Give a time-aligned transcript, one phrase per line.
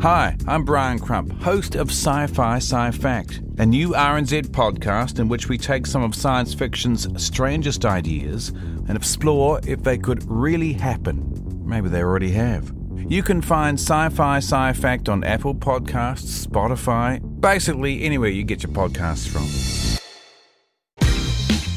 [0.00, 5.28] Hi, I'm Brian Crump, host of Sci Fi Sci Fact, a new RNZ podcast in
[5.28, 10.72] which we take some of science fiction's strangest ideas and explore if they could really
[10.72, 11.62] happen.
[11.66, 12.72] Maybe they already have.
[13.08, 18.62] You can find Sci Fi Sci Fact on Apple Podcasts, Spotify, basically anywhere you get
[18.62, 20.07] your podcasts from.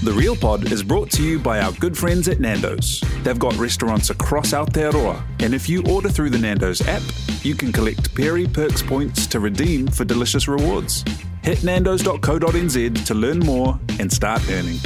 [0.03, 3.03] The Real Pod is brought to you by our good friends at Nando's.
[3.21, 7.03] They've got restaurants across Aotearoa, and if you order through the Nando's app,
[7.43, 11.03] you can collect PERi-Perks points to redeem for delicious rewards.
[11.43, 14.79] Hit nandos.co.nz to learn more and start earning.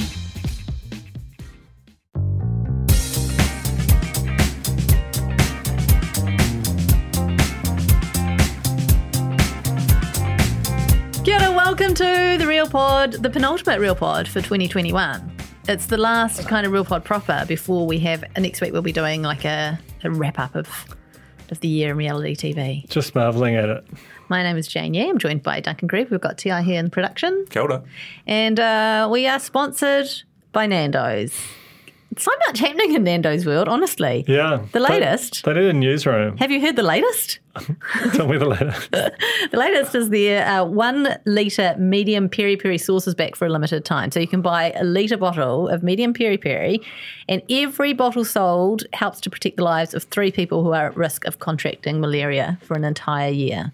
[12.65, 15.31] Real Pod, the penultimate Real Pod for 2021.
[15.67, 18.73] It's the last kind of Real Pod proper before we have next week.
[18.73, 20.67] We'll be doing like a, a wrap up of
[21.51, 22.89] of the year in reality TV.
[22.89, 23.85] Just marvelling at it.
[24.29, 25.07] My name is Jane Yeh.
[25.07, 26.09] I'm joined by Duncan Greive.
[26.09, 27.83] We've got Ti here in production, Kia ora.
[28.25, 30.07] and uh, we are sponsored
[30.51, 31.39] by Nando's.
[32.17, 34.23] So much happening in Nando's world, honestly.
[34.27, 34.65] Yeah.
[34.71, 35.43] The latest.
[35.43, 36.37] They, need a newsroom.
[36.37, 37.39] Have you heard the latest?
[38.13, 38.89] Tell me the latest.
[39.51, 43.49] The latest is the uh, one litre medium peri peri sauce is back for a
[43.49, 44.11] limited time.
[44.11, 46.81] So you can buy a litre bottle of medium peri peri,
[47.29, 50.97] and every bottle sold helps to protect the lives of three people who are at
[50.97, 53.71] risk of contracting malaria for an entire year.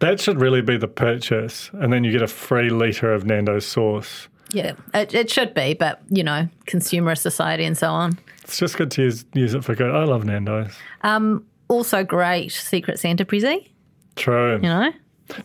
[0.00, 1.70] that should really be the purchase.
[1.74, 4.28] And then you get a free litre of Nando's sauce.
[4.52, 8.18] Yeah, it, it should be, but you know, consumer society and so on.
[8.44, 9.90] It's just good to use, use it for good.
[9.90, 10.74] I love Nando's.
[11.02, 13.68] Um, also, great Secret Santa Prezi,
[14.16, 14.56] True.
[14.56, 14.92] you know?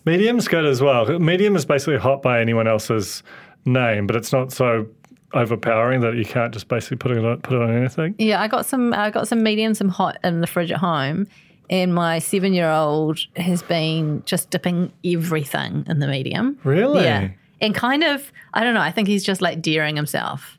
[0.06, 1.06] Medium's good as well.
[1.19, 3.23] Medium is basically hot by anyone else's
[3.66, 4.88] name, but it's not so
[5.34, 8.16] overpowering that you can't just basically put it on, put it on anything.
[8.18, 8.94] Yeah, I got some.
[8.94, 11.28] I got some medium, some hot in the fridge at home,
[11.69, 16.57] and my seven-year-old has been just dipping everything in the medium.
[16.63, 17.03] Really?
[17.03, 17.29] Yeah,
[17.62, 18.81] and kind of, I don't know.
[18.81, 20.57] I think he's just like daring himself.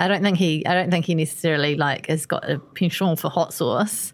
[0.00, 0.64] I don't think he.
[0.66, 4.12] I don't think he necessarily like has got a penchant for hot sauce.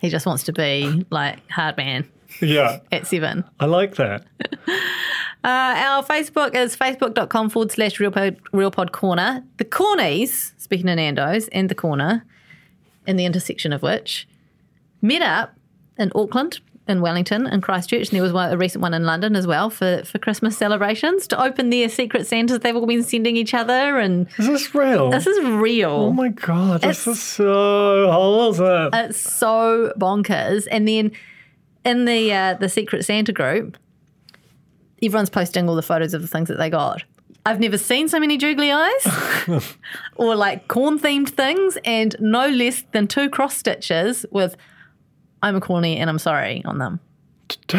[0.00, 2.08] He just wants to be like hard man
[2.40, 2.80] Yeah.
[2.92, 3.44] at seven.
[3.60, 4.24] I like that.
[5.44, 9.44] Uh, our Facebook is facebook.com forward slash realpod, realpod corner.
[9.58, 12.24] The cornies, speaking of Nando's, and the corner,
[13.06, 14.26] in the intersection of which,
[15.02, 15.54] met up
[15.98, 16.58] in Auckland,
[16.88, 18.08] in Wellington, and Christchurch.
[18.08, 21.26] And there was one, a recent one in London as well for, for Christmas celebrations
[21.28, 23.98] to open their secret Santas they've all been sending each other.
[23.98, 25.10] And Is this real?
[25.10, 25.90] this is real.
[25.90, 26.82] oh my God.
[26.82, 28.90] This is so wholesome.
[28.92, 30.68] It's so bonkers.
[30.70, 31.12] And then
[31.84, 33.76] in the uh, the Secret Santa group,
[35.02, 37.02] everyone's posting all the photos of the things that they got.
[37.44, 39.46] I've never seen so many googly eyes
[40.16, 44.56] or like corn themed things, and no less than two cross stitches with
[45.42, 47.00] "I'm a corny and I'm sorry" on them.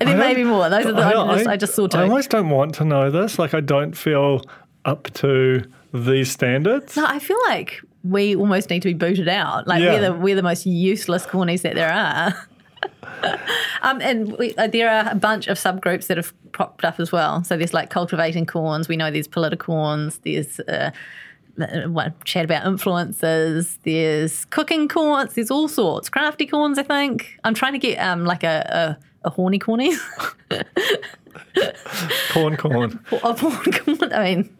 [0.00, 0.68] And then maybe more.
[0.70, 1.98] Those are the, I, don't- just, I just saw two.
[1.98, 3.38] I almost don't want to know this.
[3.40, 4.42] Like, I don't feel
[4.84, 6.96] up to these standards.
[6.96, 9.66] No, I feel like we almost need to be booted out.
[9.66, 9.94] Like Yeah.
[9.94, 12.34] we're the we're the most useless cornies that there are.
[13.82, 17.10] um, and we, uh, there are a bunch of subgroups that have popped up as
[17.10, 17.42] well.
[17.44, 18.88] So there's like cultivating corns.
[18.88, 20.20] We know there's politicorns.
[20.22, 20.90] There's uh, uh,
[21.56, 23.78] what chat about influencers.
[23.84, 25.34] There's cooking corns.
[25.34, 26.08] There's all sorts.
[26.08, 26.78] Crafty corns.
[26.78, 29.94] I think I'm trying to get um like a a, a horny corny.
[32.30, 33.00] Corn, corn.
[33.22, 34.12] a porn corn.
[34.12, 34.56] I mean,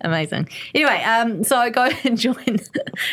[0.00, 0.48] amazing.
[0.74, 2.58] Anyway, um, so go and join,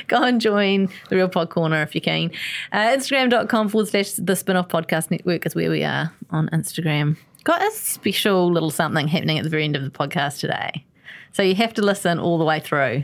[0.07, 2.31] go and join the Real Pod Corner if you can.
[2.71, 7.17] Uh, Instagram.com forward slash the Spinoff Podcast Network is where we are on Instagram.
[7.43, 10.85] Got a special little something happening at the very end of the podcast today.
[11.33, 13.03] So you have to listen all the way through.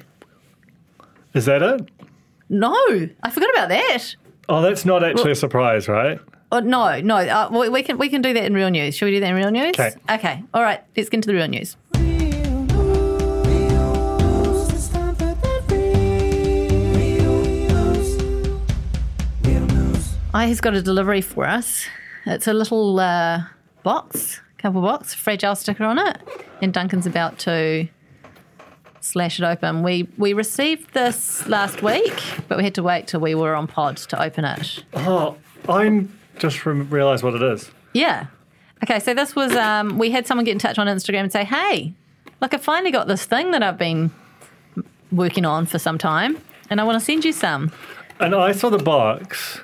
[1.34, 1.90] Is that it?
[2.48, 2.76] No,
[3.24, 4.16] I forgot about that.
[4.48, 6.20] Oh, that's not actually a surprise, right?
[6.52, 7.18] Oh, no, no.
[7.18, 8.96] Uh, we, we can we can do that in real news.
[8.96, 9.80] Should we do that in real news?
[9.80, 9.92] Okay.
[10.10, 10.44] Okay.
[10.54, 10.81] All right.
[10.96, 11.76] Let's get into the real news.
[20.32, 21.86] I has got a delivery for us.
[22.28, 23.44] It's a little uh,
[23.82, 26.18] box, couple box, fragile sticker on it,
[26.62, 27.88] and Duncan's about to
[29.01, 29.84] slash it open.
[29.84, 33.68] We we received this last week, but we had to wait till we were on
[33.68, 34.84] pod to open it.
[34.94, 35.38] Oh,
[35.68, 37.72] I'm just re- realised what it is.
[37.94, 38.28] Yeah.
[38.84, 41.44] Okay, so this was um, we had someone get in touch on Instagram and say,
[41.44, 41.94] "Hey,
[42.42, 44.12] look, I finally got this thing that I've been
[45.12, 46.38] working on for some time,
[46.69, 47.72] and I want to send you some."
[48.19, 49.60] And I saw the box,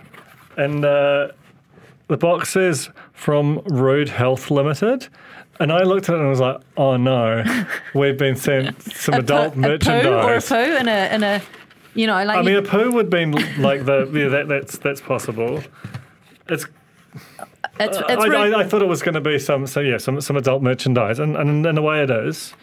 [0.57, 1.29] and uh,
[2.07, 5.07] the box says from Road Health Limited.
[5.59, 7.43] And I looked at it and was like, oh no,
[7.93, 10.03] we've been sent some adult a merchandise.
[10.03, 11.41] poo or a poo in a in a,
[11.93, 15.01] you know, like I mean, a poo would be like the yeah, that, that's that's
[15.01, 15.63] possible.
[16.47, 16.65] It's,
[17.79, 19.97] it's it's I, really, I, I thought it was going to be some so yeah
[19.97, 22.53] some some adult merchandise, and and in the way it is,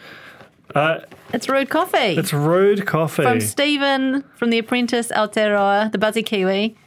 [0.75, 0.99] uh,
[1.33, 3.23] it's rude coffee it's rude coffee.
[3.23, 6.77] from Stephen from The Apprentice, Aotearoa, the Buzzy Kiwi.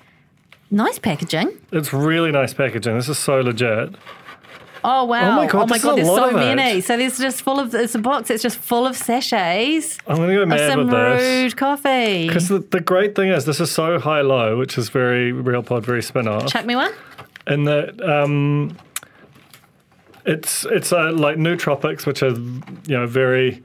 [0.69, 1.57] Nice packaging.
[1.71, 2.97] it's really nice packaging.
[2.97, 3.95] This is so legit.
[4.89, 5.37] Oh wow!
[5.37, 5.99] my God, Oh my god!
[5.99, 6.55] There's so of it.
[6.55, 6.81] many.
[6.81, 7.75] So there's just full of.
[7.75, 8.31] It's a box.
[8.31, 11.43] It's just full of sachets I'm going to go mad some with this.
[11.43, 12.29] rude coffee.
[12.29, 15.65] Because the, the great thing is, this is so high low, which is very real
[15.65, 16.47] pod, very spin off.
[16.47, 16.93] Chuck me one.
[17.49, 18.77] And that um,
[20.25, 23.65] it's it's uh, like nootropics, which are you know very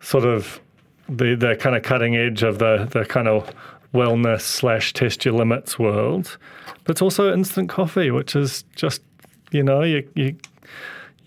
[0.00, 0.58] sort of
[1.06, 3.52] the the kind of cutting edge of the the kind of
[3.92, 6.38] wellness slash test your limits world.
[6.84, 9.02] But it's also instant coffee, which is just
[9.50, 10.36] you know you you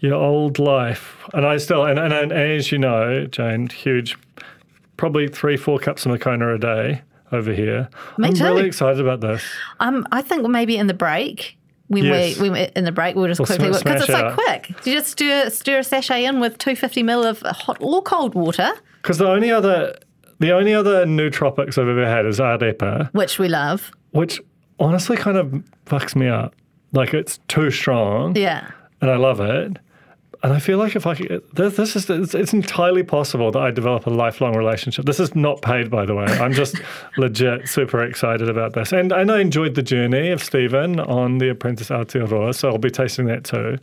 [0.06, 1.18] your old life.
[1.34, 4.18] And I still and, and, and as you know, Jane, huge,
[4.98, 7.90] probably three four cups of Moccona a day over here.
[8.18, 8.44] Me I'm too.
[8.44, 9.44] really excited about this.
[9.80, 11.57] Um, I think maybe in the break
[11.88, 12.38] when Yes.
[12.40, 14.34] we when we, in the break we'll just We'll quickly because it's smash so out.
[14.34, 14.69] quick.
[14.86, 18.72] You just stir stir a sachet in with 250 ml of hot or cold water,
[19.02, 19.96] Because the only other
[20.40, 23.92] the only other nootropics I've ever had is Arepa, which we love.
[24.12, 24.42] which
[24.80, 26.54] honestly kind of fucks me up.
[26.92, 28.69] Like it's too strong, Yeah.
[29.02, 29.78] and I love it.
[30.43, 33.59] And I feel like if I could, this, this is it's, it's entirely possible that
[33.61, 35.05] I develop a lifelong relationship.
[35.05, 36.25] This is not paid, by the way.
[36.25, 36.75] I'm just
[37.17, 41.49] legit super excited about this, and and I enjoyed the journey of Stephen on the
[41.49, 43.77] Apprentice Aotearoa, so I'll be tasting that too.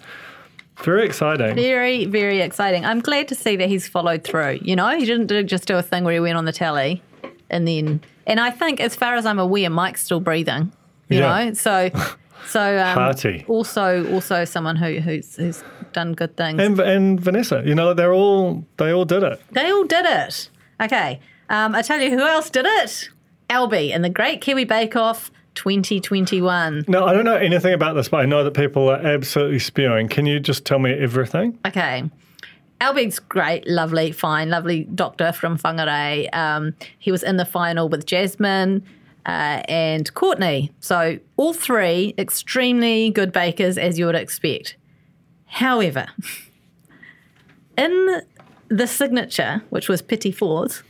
[0.84, 1.54] Very exciting.
[1.54, 2.84] Very, very exciting.
[2.84, 4.58] I'm glad to see that he's followed through.
[4.62, 7.02] You know, he didn't just do a thing where he went on the telly
[7.50, 8.00] and then.
[8.26, 10.72] And I think, as far as I'm aware, Mike's still breathing.
[11.08, 11.44] You Yeah.
[11.46, 11.90] know, so
[12.46, 13.44] so um, Hearty.
[13.48, 15.62] also also someone who who's who's
[15.92, 16.60] done good things.
[16.60, 19.40] And and Vanessa, you know, they're all they all did it.
[19.52, 20.48] They all did it.
[20.80, 21.20] Okay.
[21.48, 23.08] Um, I tell you who else did it?
[23.50, 26.86] Albie and the Great Kiwi Bake Off 2021.
[26.88, 30.08] Now, I don't know anything about this, but I know that people are absolutely spewing.
[30.08, 31.58] Can you just tell me everything?
[31.66, 32.04] Okay.
[32.80, 36.34] Albie's great, lovely, fine, lovely doctor from Whangarei.
[36.34, 38.82] Um, he was in the final with Jasmine
[39.26, 40.72] uh, and Courtney.
[40.80, 44.76] So, all three extremely good bakers, as you would expect.
[45.46, 46.06] However,
[47.76, 48.22] in
[48.68, 50.82] the signature, which was Petit Fours,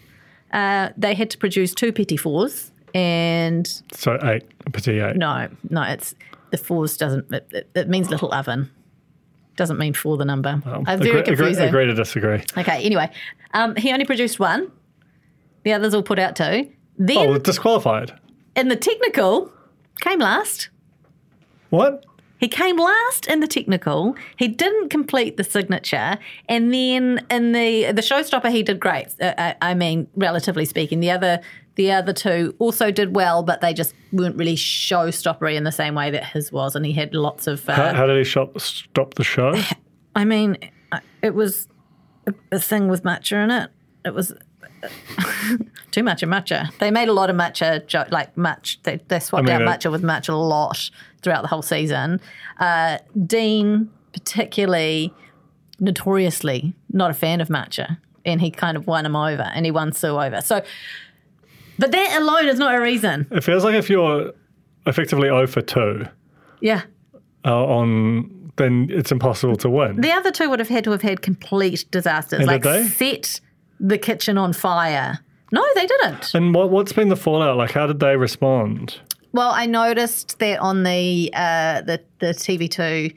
[0.53, 2.71] uh, they had to produce two Petit Fours.
[2.95, 5.17] And So, eight, petit eight.
[5.17, 6.15] no, no, it's
[6.51, 8.71] the fours doesn't, it, it, it means little oven.
[9.57, 10.61] Doesn't mean four the number.
[10.67, 11.69] Uh, very agree, agree, confusing.
[11.69, 12.43] agree to disagree.
[12.59, 13.11] Okay, anyway,
[13.55, 14.71] um, he only produced one.
[15.65, 16.71] The others all put out two.
[16.99, 18.13] Then Oh, disqualified.
[18.57, 19.53] In the technical,
[20.01, 20.69] came last.
[21.71, 22.05] What?
[22.39, 24.17] He came last in the technical.
[24.37, 26.19] He didn't complete the signature,
[26.49, 29.15] and then in the the showstopper, he did great.
[29.21, 31.41] Uh, I, I mean, relatively speaking, the other
[31.77, 35.95] the other two also did well, but they just weren't really showstoppery in the same
[35.95, 37.67] way that his was, and he had lots of.
[37.69, 39.55] Uh, How, how did he shop, stop the show?
[40.17, 40.59] I mean,
[40.91, 41.69] uh, it was
[42.27, 43.71] a, a thing with matcha in it.
[44.05, 44.35] It was
[45.91, 46.71] too much of matcha.
[46.79, 48.81] They made a lot of matcha, jo- like match.
[48.83, 50.91] They, they swapped I mean, out it- matcha with matcha a lot
[51.23, 52.21] throughout the whole season.
[52.59, 55.13] Uh, Dean, particularly,
[55.81, 59.71] notoriously not a fan of matcha, and he kind of won him over, and he
[59.71, 60.41] won Sue over.
[60.41, 60.63] So,
[61.79, 63.27] but that alone is not a reason.
[63.31, 64.33] It feels like if you're
[64.87, 66.07] effectively 0 for 2
[66.61, 66.83] Yeah.
[67.45, 70.01] uh, on, then it's impossible to win.
[70.01, 73.41] The other two would have had to have had complete disasters, And like set
[73.83, 75.19] the kitchen on fire.
[75.51, 76.33] No, they didn't.
[76.35, 77.59] and what, what's been the fallout?
[77.59, 78.99] Like, how did they respond?
[79.33, 83.15] Well, I noticed that on the uh, the the TV two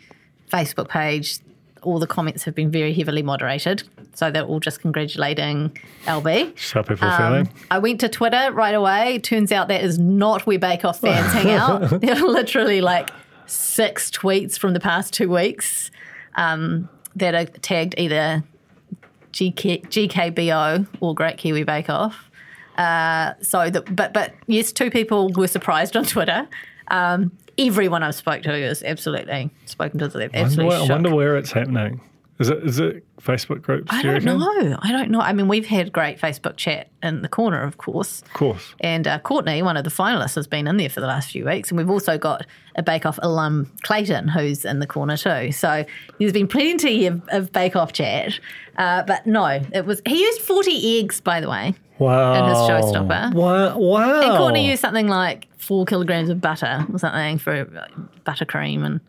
[0.51, 1.39] Facebook page,
[1.81, 3.83] all the comments have been very heavily moderated.
[4.15, 6.55] so they're all just congratulating Albie.
[6.55, 7.49] Just how people Um, feeling.
[7.71, 9.19] I went to Twitter right away.
[9.19, 11.89] Turns out that is not where Bake Off fans hang out.
[12.01, 13.09] There are literally like
[13.45, 15.91] six tweets from the past two weeks
[16.35, 18.43] um, that are tagged either
[19.35, 22.31] GK, GKBO or Great Kiwi Bake Off.
[22.77, 26.47] Uh, so, the, but but yes, two people were surprised on Twitter.
[26.87, 30.05] Um, everyone I've spoke to is absolutely spoken to.
[30.05, 32.01] I absolutely wonder, I wonder where it's happening.
[32.37, 33.87] Is it is it Facebook groups?
[33.89, 34.37] I do reckon?
[34.37, 34.77] know.
[34.81, 35.21] I don't know.
[35.21, 38.21] I mean, we've had great Facebook chat in the corner, of course.
[38.23, 38.75] Of course.
[38.81, 41.45] And uh, Courtney, one of the finalists, has been in there for the last few
[41.45, 41.71] weeks.
[41.71, 45.53] And we've also got a Bake Off alum, Clayton, who's in the corner too.
[45.53, 45.85] So
[46.19, 48.37] there's been plenty of, of Bake Off chat.
[48.77, 51.73] Uh, but no, it was, he used 40 eggs, by the way.
[51.99, 52.33] Wow.
[52.33, 53.33] In his showstopper.
[53.33, 53.77] Wow.
[53.77, 54.21] Wow.
[54.21, 57.65] And Courtney used something like four kilograms of butter or something for
[58.25, 58.85] buttercream.
[58.85, 58.99] And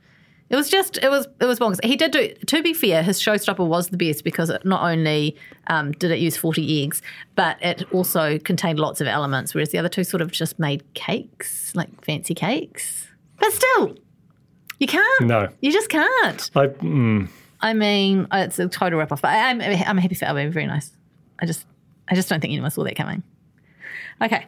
[0.49, 1.85] it was just, it was, it was bonkers.
[1.85, 5.37] He did do, to be fair, his showstopper was the best because it not only
[5.67, 7.03] um, did it use 40 eggs,
[7.35, 10.85] but it also contained lots of elements, whereas the other two sort of just made
[10.95, 13.09] cakes, like fancy cakes.
[13.39, 13.97] But still,
[14.79, 15.27] you can't.
[15.27, 15.49] No.
[15.61, 16.51] You just can't.
[16.55, 17.29] I, mm,
[17.61, 19.23] I mean, it's a total rip off.
[19.23, 20.51] But I'm, I'm happy for Albert.
[20.51, 20.93] Very nice.
[21.41, 21.67] I just,
[22.09, 23.23] I just don't think anyone saw that coming.
[24.23, 24.47] Okay.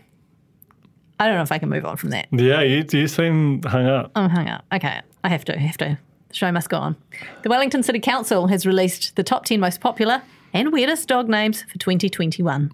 [1.20, 2.28] I don't know if I can move on from that.
[2.30, 4.12] yeah, you, you seem hung up.
[4.14, 4.64] I'm hung up.
[4.72, 5.00] Okay.
[5.24, 5.54] I have to.
[5.56, 5.98] I have to.
[6.28, 6.96] The show must go on.
[7.42, 10.22] The Wellington City Council has released the top 10 most popular
[10.52, 12.70] and weirdest dog names for 2021.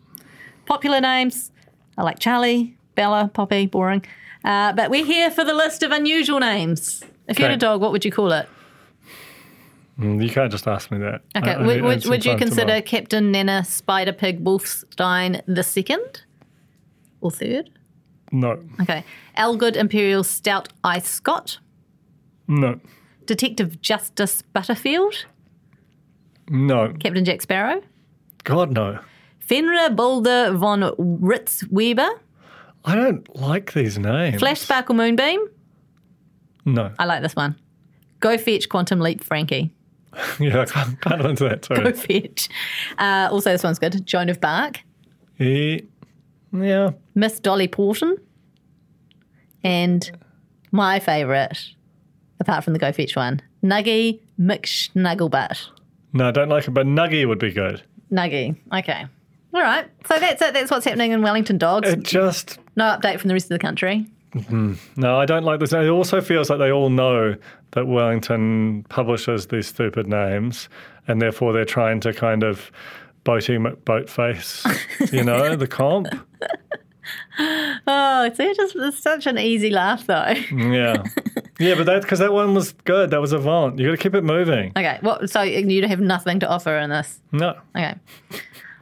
[0.67, 1.51] Popular names
[1.97, 4.05] are like Charlie, Bella, Poppy, boring.
[4.45, 7.03] Uh, but we're here for the list of unusual names.
[7.29, 8.49] If you had a dog, what would you call it?
[9.99, 11.23] Mm, You can't just ask me that.
[11.37, 11.51] Okay.
[11.53, 12.83] I- I would would, would you consider mull.
[12.83, 16.23] Captain Nana Spider Pig Wolfstein the second
[17.21, 17.71] or third?
[18.33, 18.59] No.
[18.81, 19.05] Okay.
[19.39, 21.59] Elgood Imperial Stout Ice Scott.
[22.49, 22.81] No.
[23.27, 25.27] Detective Justice Butterfield.
[26.49, 26.93] No.
[27.01, 27.83] Captain Jack Sparrow.
[28.45, 28.99] God, no.
[29.39, 32.09] Fenrir Boulder von Ritzweber.
[32.85, 34.39] I don't like these names.
[34.41, 35.49] Flash Sparkle Moonbeam.
[36.67, 36.93] No.
[36.99, 37.57] I like this one.
[38.21, 39.73] Go Fetch Quantum Leap Frankie.
[40.41, 41.77] yeah, I can't, kind of into that too.
[41.77, 42.49] Go Fetch.
[42.99, 44.07] Uh, also, this one's good.
[44.07, 44.81] Joan of Bark.
[45.37, 45.87] He,
[46.53, 46.91] yeah.
[47.15, 48.17] Miss Dolly Porton.
[49.63, 50.11] And
[50.73, 51.59] my favourite,
[52.41, 55.69] apart from the Go Fetch one, Nuggy McSnugglebutt.
[56.13, 57.83] No, I don't like it, but Nuggy would be good.
[58.13, 58.57] Nuggy.
[58.73, 59.07] Okay.
[59.53, 59.89] All right.
[60.07, 60.55] So that's it.
[60.55, 61.89] That's what's happening in Wellington Dogs.
[61.89, 64.07] It just, No update from the rest of the country.
[64.35, 64.75] Mm-hmm.
[65.01, 65.73] no, I don't like this.
[65.73, 67.37] It also feels like they all know
[67.71, 70.69] that Wellington publishes these stupid names,
[71.07, 72.73] and therefore they're trying to kind of
[73.25, 76.09] boaty McBoatface, you know, the comp.
[77.39, 80.35] Oh, it's just it's such an easy laugh, though.
[80.51, 81.03] Yeah.
[81.59, 83.11] Yeah, but that because that one was good.
[83.11, 83.79] That was a Avant.
[83.79, 84.73] You got to keep it moving.
[84.77, 84.99] Okay.
[85.03, 87.21] Well, so you have nothing to offer in this.
[87.33, 87.95] No, Okay.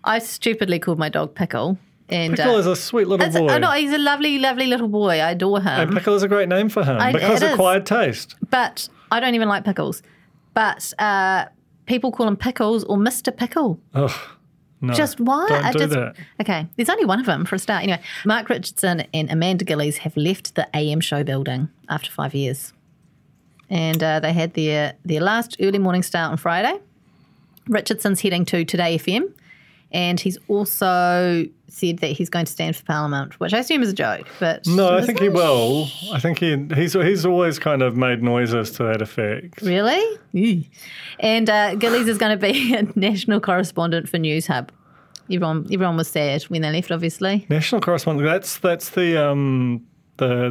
[0.04, 3.52] I stupidly called my dog Pickle, and Pickle uh, is a sweet little boy.
[3.52, 5.20] oh, no, he's a lovely, lovely little boy.
[5.20, 5.68] I adore him.
[5.80, 8.34] and Pickle is a great name for him I- because acquired taste.
[8.50, 10.02] but I don't even like pickles.
[10.54, 11.46] But uh,
[11.86, 13.78] people call him Pickles or Mister Pickle.
[13.94, 14.10] Ugh,
[14.82, 14.94] no.
[14.94, 15.46] Just why?
[15.48, 16.16] Don't I do just, that.
[16.40, 17.84] Okay, there's only one of them for a start.
[17.84, 22.72] Anyway, Mark Richardson and Amanda Gillies have left the AM show building after five years,
[23.70, 26.80] and uh, they had their their last early morning start on Friday.
[27.68, 29.32] Richardson's heading to Today FM,
[29.92, 33.88] and he's also said that he's going to stand for Parliament, which I assume is
[33.90, 34.26] a joke.
[34.40, 35.32] But No, I think he it?
[35.32, 35.88] will.
[36.12, 39.62] I think he he's he's always kind of made noises to that effect.
[39.62, 40.18] Really?
[40.32, 40.62] Yeah.
[41.20, 44.68] And uh, Gillies is going to be a national correspondent for Newshub.
[45.30, 47.46] Everyone, everyone was sad when they left, obviously.
[47.48, 48.28] National correspondent.
[48.28, 49.86] That's that's the um
[50.18, 50.50] the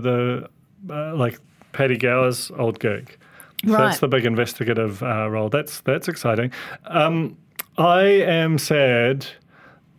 [0.87, 1.39] the uh, like
[1.71, 3.17] Paddy Gower's old gig.
[3.65, 3.85] So Right.
[3.89, 5.49] That's the big investigative uh, role.
[5.49, 6.51] That's that's exciting.
[6.87, 7.37] Um,
[7.77, 9.25] I am sad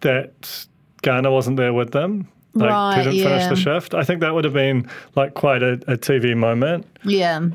[0.01, 0.67] that
[1.03, 2.29] Garner wasn't there with them.
[2.55, 3.95] Like, Right, didn't finish the shift.
[3.95, 6.87] I think that would have been like quite a, a TV moment.
[7.03, 7.49] Yeah,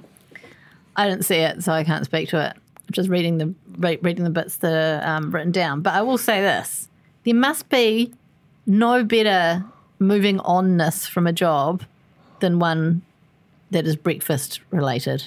[0.96, 2.54] I didn't see it, so I can't speak to it.
[2.56, 5.82] I'm just reading the re- reading the bits that are um, written down.
[5.82, 6.90] But I will say this:
[7.26, 8.12] there must be
[8.66, 9.64] no better
[10.00, 11.84] moving onness from a job
[12.40, 13.04] than one
[13.70, 15.24] that is breakfast related.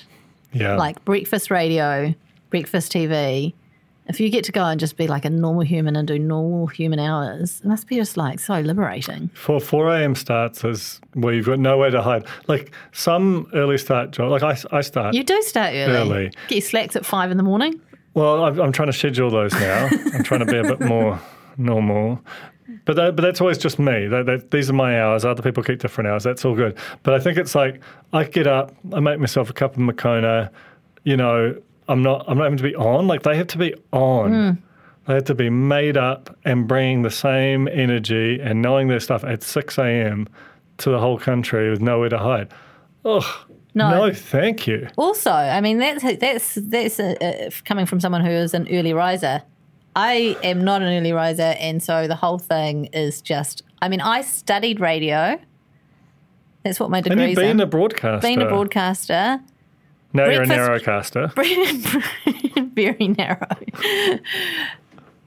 [0.53, 0.75] Yeah.
[0.75, 2.13] like breakfast radio,
[2.51, 3.53] breakfast TV.
[4.11, 6.67] If you get to go and just be like a normal human and do normal
[6.67, 9.31] human hours, it must be just like so liberating.
[9.35, 10.17] For 4 a.m.
[10.17, 12.27] starts is where you've got nowhere to hide.
[12.49, 15.15] Like some early start job, like I, I start.
[15.15, 15.97] You do start early.
[15.97, 16.33] Early.
[16.49, 17.81] Get your slacks at five in the morning.
[18.15, 19.89] Well, I'm, I'm trying to schedule those now.
[20.15, 21.21] I'm trying to be a bit more
[21.57, 22.21] normal.
[22.87, 24.09] But that, but that's always just me.
[24.09, 25.25] That, that, these are my hours.
[25.25, 26.25] Other people keep different hours.
[26.25, 26.77] That's all good.
[27.05, 27.81] But I think it's like
[28.13, 30.51] I get up, I make myself a cup of Moccona.
[31.05, 31.55] You know,
[31.91, 33.07] I'm not I'm not having to be on.
[33.07, 34.63] Like they have to be on.
[35.07, 39.25] they have to be made up and bringing the same energy and knowing their stuff
[39.25, 40.29] at 6 a.m.
[40.79, 42.53] to the whole country with nowhere to hide.
[43.05, 43.25] Ugh.
[43.73, 43.91] No.
[43.91, 44.89] No, thank you.
[44.99, 48.93] Also, I mean that's that's that's uh, uh, coming from someone who is an early
[48.93, 49.43] riser.
[49.97, 53.63] I am not an early riser, and so the whole thing is just.
[53.83, 55.39] I mean, I studied radio.
[56.65, 57.61] That's what my And degree you've is been in.
[57.61, 58.27] a broadcaster.
[58.29, 59.41] Been a broadcaster.
[60.13, 62.73] Now you're a breakfast- narrowcaster.
[62.75, 63.47] Very narrow.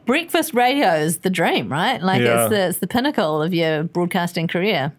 [0.06, 2.02] Breakfast radio is the dream, right?
[2.02, 2.44] Like Yeah.
[2.44, 4.92] it's the it's the pinnacle of your broadcasting career.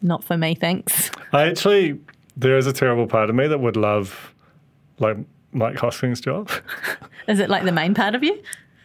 [0.00, 1.10] Not for me, thanks.
[1.32, 1.98] I actually,
[2.36, 4.32] there is a terrible part of me that would love,
[4.98, 5.16] like,
[5.52, 6.50] Mike Hosking's job.
[7.28, 8.36] Is it like the main part of you?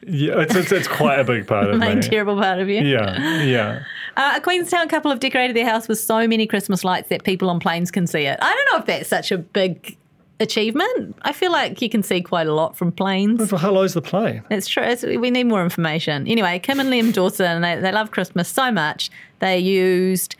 [0.05, 2.01] yeah, it's, it's, it's quite a big part of main me.
[2.03, 2.81] terrible part of you?
[2.83, 3.83] Yeah, yeah.
[4.15, 7.49] Uh, a Queenstown couple have decorated their house with so many Christmas lights that people
[7.49, 8.37] on planes can see it.
[8.39, 9.97] I don't know if that's such a big
[10.39, 11.15] achievement.
[11.23, 13.51] I feel like you can see quite a lot from planes.
[13.51, 14.43] Well, hello's the plane.
[14.51, 14.83] It's true.
[14.83, 16.27] It's, we need more information.
[16.27, 19.09] Anyway, Kim and Liam Dawson, they, they love Christmas so much.
[19.39, 20.35] They used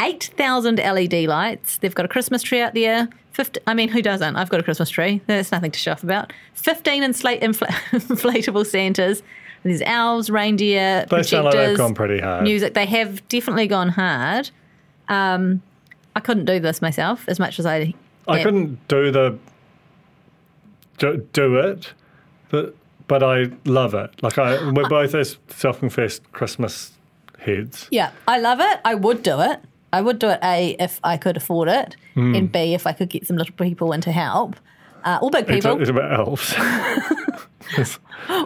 [0.00, 1.78] 8,000 LED lights.
[1.78, 3.08] They've got a Christmas tree out there.
[3.32, 4.36] 50, I mean, who doesn't?
[4.36, 5.20] I've got a Christmas tree.
[5.26, 6.32] There's nothing to show off about.
[6.54, 9.22] 15 infla- infl- inflatable Santas.
[9.62, 12.42] There's elves, reindeer, They sound like they've gone pretty hard.
[12.42, 12.74] music.
[12.74, 14.50] They have definitely gone hard.
[15.08, 15.62] Um,
[16.16, 17.94] I couldn't do this myself as much as I.
[18.28, 18.42] I yeah.
[18.42, 19.38] couldn't do the
[20.98, 21.92] do, do it,
[22.50, 22.74] but
[23.08, 24.10] but I love it.
[24.22, 26.92] Like I, we're both as self-confessed Christmas
[27.38, 27.88] heads.
[27.90, 28.80] Yeah, I love it.
[28.84, 29.60] I would do it.
[29.92, 32.34] I would do it A if I could afford it, Hmm.
[32.34, 34.56] and B if I could get some little people in to help,
[35.04, 35.80] uh, or big people.
[35.80, 36.54] it's about elves.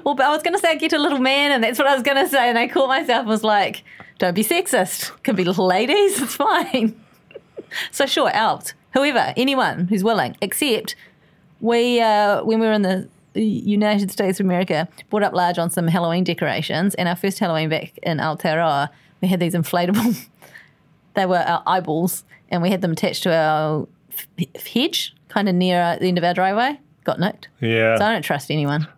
[0.04, 1.94] Well, but I was going to say get a little man, and that's what I
[1.94, 3.82] was going to say, and I caught myself and was like,
[4.18, 5.10] "Don't be sexist.
[5.22, 6.20] Can be little ladies.
[6.20, 6.98] It's fine."
[7.90, 10.36] so sure, elves, whoever, anyone who's willing.
[10.40, 10.96] Except
[11.60, 15.70] we, uh, when we were in the United States of America, brought up large on
[15.70, 18.88] some Halloween decorations, and our first Halloween back in Aotearoa,
[19.20, 20.26] we had these inflatable.
[21.14, 25.54] they were our eyeballs, and we had them attached to our f- hedge, kind of
[25.54, 26.80] near the end of our driveway.
[27.04, 27.48] Got nicked.
[27.60, 28.88] yeah, So I don't trust anyone.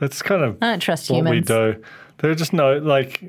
[0.00, 1.82] that's kind of I don't trust what we do.
[2.18, 3.22] There are just no like.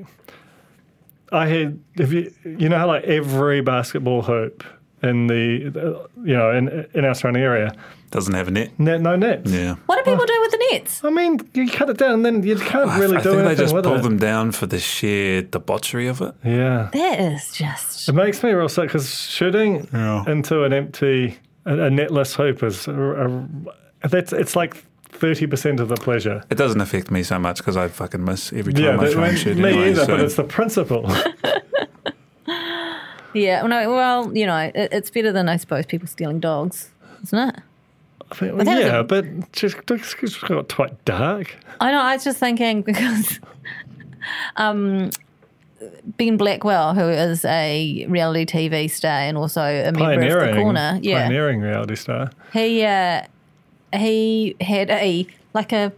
[1.30, 4.64] I had if you you know how like every basketball hoop
[5.02, 7.74] in the you know in in our surrounding area
[8.10, 8.78] Doesn't have a net.
[8.78, 9.50] net no nets.
[9.50, 9.76] Yeah.
[9.86, 10.26] What do people oh.
[10.26, 11.02] do with the nets?
[11.04, 13.40] I mean, you cut it down, and then you can't really I, I do think
[13.40, 14.02] anything they just with pull it.
[14.02, 16.34] them down for the sheer debauchery of it.
[16.44, 18.08] Yeah, That is just.
[18.08, 20.24] it makes me real sick because shooting Yeah.
[20.30, 22.92] into an empty, a, a netless hoop is a,
[24.02, 26.42] a, that's it's like thirty percent of the pleasure.
[26.50, 29.12] It doesn't affect me so much because I fucking miss every time Yeah, I that-
[29.12, 29.90] try and me anyway.
[29.90, 31.10] either, so- but it's the principle.
[33.34, 36.90] Yeah, well, no, well, you know, it, it's better than I suppose people stealing dogs,
[37.24, 37.56] isn't it?
[38.40, 41.56] That yeah, a- but just it's just got quite dark.
[41.80, 42.00] I know.
[42.00, 43.40] I was just thinking because
[44.56, 45.10] um,
[46.16, 50.98] Ben Blackwell, who is a reality TV star and also a member of the corner,
[51.02, 52.30] yeah, pioneering reality star.
[52.52, 53.22] he uh,
[53.92, 55.92] he had a like a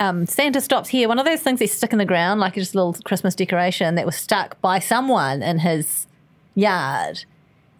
[0.00, 1.08] um, Santa stops here.
[1.08, 3.94] One of those things they stick in the ground, like just a little Christmas decoration
[3.96, 6.06] that was stuck by someone in his
[6.54, 7.24] yard.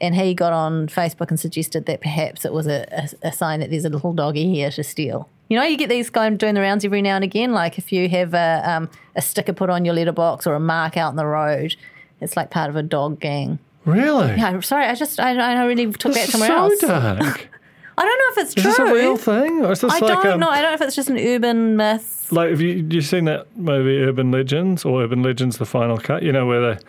[0.00, 3.60] And he got on Facebook and suggested that perhaps it was a, a, a sign
[3.60, 5.28] that there's a little doggy here to steal.
[5.48, 7.52] You know, you get these guys doing the rounds every now and again.
[7.52, 10.96] Like if you have a, um, a sticker put on your letterbox or a mark
[10.96, 11.76] out in the road,
[12.20, 13.58] it's like part of a dog gang.
[13.84, 14.28] Really?
[14.28, 16.80] Yeah, sorry, I just I, I really took that This is somewhere so else.
[16.80, 17.48] dark.
[17.96, 18.70] I don't know if it's Is true.
[18.70, 20.48] Is this a real thing, or is this I like don't um, know.
[20.48, 22.32] I don't know if it's just an urban myth.
[22.32, 26.22] like have you you seen that movie Urban Legends or Urban Legends: The Final Cut?
[26.24, 26.80] You know where they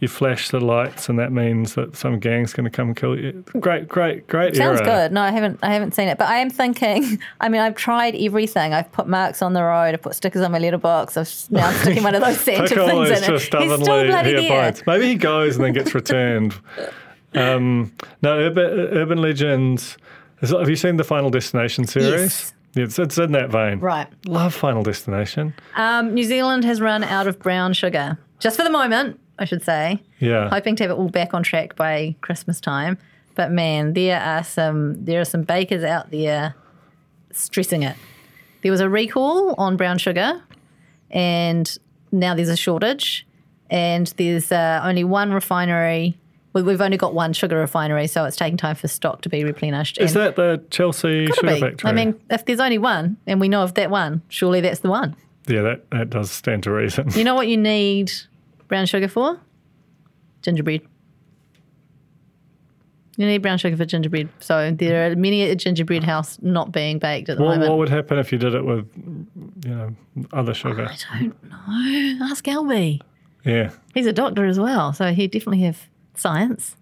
[0.00, 3.18] you flash the lights and that means that some gang's going to come and kill
[3.18, 3.44] you.
[3.58, 5.08] Great, great, great Sounds era.
[5.08, 5.12] good.
[5.12, 5.58] No, I haven't.
[5.62, 7.20] I haven't seen it, but I am thinking.
[7.40, 8.72] I mean, I've tried everything.
[8.72, 9.94] I've put marks on the road.
[9.94, 11.16] I've put stickers on my letterbox.
[11.16, 13.30] I've now I'm sticking one of those Santa things in it.
[13.30, 14.74] He's still bloody he there.
[14.86, 16.54] Maybe he goes and then gets returned.
[17.34, 19.98] Um, no, Urban, Urban Legends.
[20.40, 22.10] Have you seen the Final Destination series?
[22.10, 22.54] Yes.
[22.74, 23.80] It's, it's in that vein.
[23.80, 24.06] Right.
[24.26, 25.52] Love Final Destination.
[25.76, 29.62] Um, New Zealand has run out of brown sugar, just for the moment, I should
[29.62, 30.02] say.
[30.18, 30.48] Yeah.
[30.50, 32.98] Hoping to have it all back on track by Christmas time.
[33.34, 36.54] But man, there are some there are some bakers out there
[37.32, 37.96] stressing it.
[38.62, 40.42] There was a recall on brown sugar,
[41.10, 41.78] and
[42.12, 43.24] now there's a shortage.
[43.70, 46.16] And there's uh, only one refinery.
[46.54, 49.44] well, We've only got one sugar refinery, so it's taking time for stock to be
[49.44, 49.98] replenished.
[49.98, 51.60] Is And- that the Chelsea Sugar be.
[51.60, 51.90] Factory?
[51.90, 54.88] I mean, if there's only one, and we know of that one, surely that's the
[54.88, 55.14] one.
[55.48, 57.10] yeah, that, that does stand to reason.
[57.10, 58.10] You know what you need
[58.68, 59.40] brown sugar for?
[60.42, 60.82] Gingerbread.
[63.16, 64.28] You need brown sugar for gingerbread.
[64.38, 67.70] So there are many a gingerbread house not being baked at the What, moment.
[67.70, 68.86] what would happen if you did it with
[69.64, 69.96] you know,
[70.32, 70.88] other sugar.
[71.10, 72.26] I don't know.
[72.26, 73.00] Ask Albie.
[73.44, 76.76] Yeah, He's a doctor as well, so he definitely have science.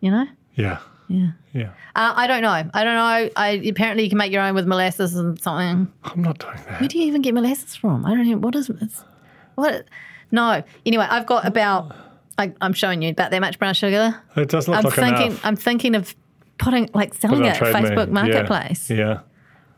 [0.00, 0.26] You know.
[0.54, 0.78] yeah,
[1.08, 1.32] Yeah.
[1.52, 1.70] yeah.
[1.94, 2.48] Uh, I don't know.
[2.72, 3.30] I don't know.
[3.36, 5.92] I apparently you can make your own with molasses and something.
[6.04, 6.80] I'm not doing that.
[6.80, 8.06] Where do you even get molasses from?
[8.06, 8.40] I don't even.
[8.40, 8.70] What is
[9.56, 9.84] what?
[10.32, 10.62] No.
[10.84, 11.94] Anyway, I've got about.
[12.38, 14.20] I, I'm showing you about that much brown sugar.
[14.36, 15.26] It does not I'm look thinking.
[15.26, 15.44] enough.
[15.44, 16.14] I'm thinking of
[16.58, 17.80] putting like selling Put it on at Trade Me.
[17.90, 18.90] Facebook Yeah, Marketplace.
[18.90, 19.20] Yeah.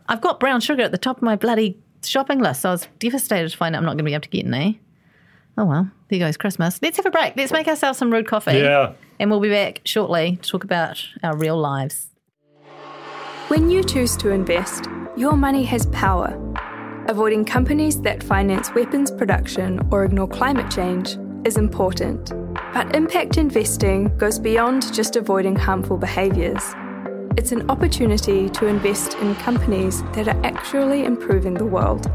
[0.08, 2.88] I've got brown sugar at the top of my bloody shopping list, so I was
[3.00, 4.80] devastated to find out I'm not going to be able to get any.
[5.58, 6.80] Oh well, there goes Christmas.
[6.82, 7.34] Let's have a break.
[7.36, 8.58] Let's make ourselves some rude coffee.
[8.58, 8.92] Yeah.
[9.18, 12.08] And we'll be back shortly to talk about our real lives.
[13.48, 14.86] When you choose to invest,
[15.16, 16.36] your money has power.
[17.06, 22.32] Avoiding companies that finance weapons production or ignore climate change is important.
[22.72, 26.62] But impact investing goes beyond just avoiding harmful behaviours.
[27.36, 32.10] It's an opportunity to invest in companies that are actually improving the world.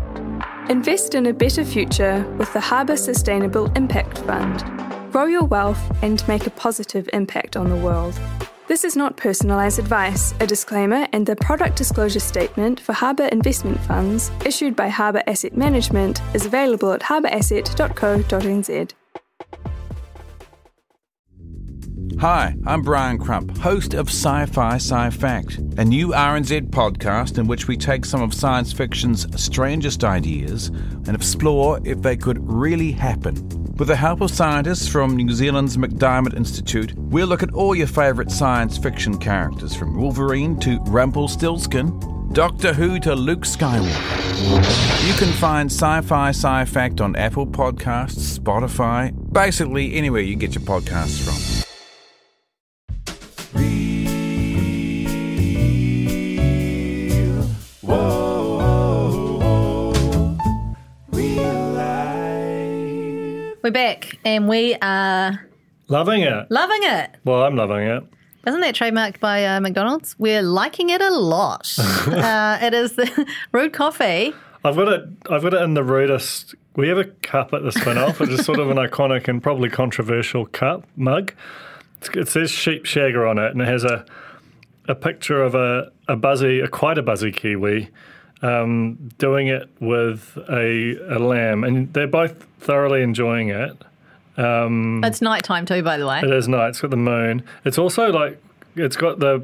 [0.70, 4.64] Invest in a better future with the Harbour Sustainable Impact Fund.
[5.12, 8.20] Grow your wealth and make a positive impact on the world.
[8.70, 10.36] This is not personalised advice.
[10.40, 15.58] A disclaimer and the product disclosure statement for Harbour investment funds issued by Harbour Asset
[15.58, 18.94] Management is available at harbourasset.co.nz.
[22.18, 27.48] Hi, I'm Brian Crump, host of Sci Fi Sci Fact, a new RNZ podcast in
[27.48, 32.92] which we take some of science fiction's strangest ideas and explore if they could really
[32.92, 33.36] happen.
[33.78, 37.88] With the help of scientists from New Zealand's MacDiarmid Institute, we'll look at all your
[37.88, 41.98] favourite science fiction characters from Wolverine to Rumpelstiltskin,
[42.34, 45.08] Doctor Who to Luke Skywalker.
[45.08, 50.54] You can find Sci Fi Sci Fact on Apple Podcasts, Spotify, basically anywhere you get
[50.54, 51.49] your podcasts from.
[63.70, 65.48] We're back and we are
[65.90, 66.50] Loving it.
[66.50, 67.12] loving it.
[67.24, 68.04] Well, I'm loving it.
[68.48, 70.16] Isn't that trademarked by uh, McDonald's?
[70.18, 71.72] We're liking it a lot.
[71.80, 74.34] uh, it is the rude coffee.
[74.66, 75.04] I've got it.
[75.30, 76.56] I've got it in the rudest.
[76.78, 79.40] We have a cup at the spin off, which is sort of an iconic and
[79.40, 81.32] probably controversial cup mug.
[82.16, 84.04] It says sheep shagger on it, and it has a
[84.88, 87.92] a picture of a a buzzy, a quite a buzzy kiwi,
[88.42, 93.76] um, doing it with a a lamb, and they're both thoroughly enjoying it.
[94.38, 96.20] Um, It's nighttime too, by the way.
[96.20, 96.70] It is nice.
[96.70, 97.44] It's got the moon.
[97.66, 98.42] It's also like
[98.76, 99.44] it's got the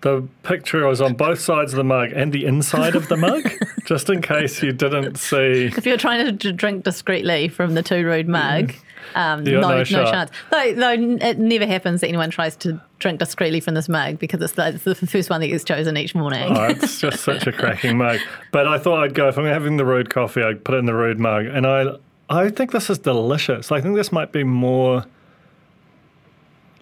[0.00, 3.48] the picture is on both sides of the mug and the inside of the mug,
[3.84, 5.66] just in case you didn't see.
[5.76, 8.72] If you're trying to drink discreetly from the Two Rude mug,
[9.14, 10.30] um, no, no no, chance.
[10.50, 14.40] Though, though it never happens that anyone tries to drink discreetly from this mug because
[14.40, 16.56] it's the, it's the first one that gets chosen each morning.
[16.56, 18.20] Oh, it's just such a cracking mug.
[18.50, 20.86] But I thought I'd go if I'm having the rude coffee, I'd put it in
[20.86, 21.96] the rude mug, and I
[22.30, 23.70] I think this is delicious.
[23.70, 25.04] I think this might be more.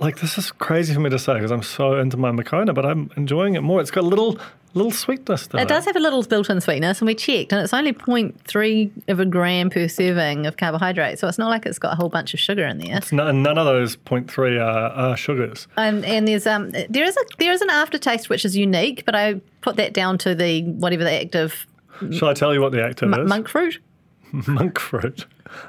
[0.01, 2.87] Like this is crazy for me to say because I'm so into my Moccona, but
[2.87, 3.81] I'm enjoying it more.
[3.81, 4.39] It's got a little
[4.73, 5.63] little sweetness to it.
[5.63, 9.19] It does have a little built-in sweetness, and we checked, and it's only 0.3 of
[9.21, 11.19] a gram per serving of carbohydrate.
[11.19, 13.01] So it's not like it's got a whole bunch of sugar in there.
[13.13, 15.67] No, none of those 0.3 are, are sugars.
[15.77, 19.15] Um, and there's um there is a there is an aftertaste which is unique, but
[19.15, 21.67] I put that down to the whatever the active
[22.13, 23.29] Shall I tell you what the active m- is?
[23.29, 23.79] monk fruit.
[24.47, 25.27] monk fruit.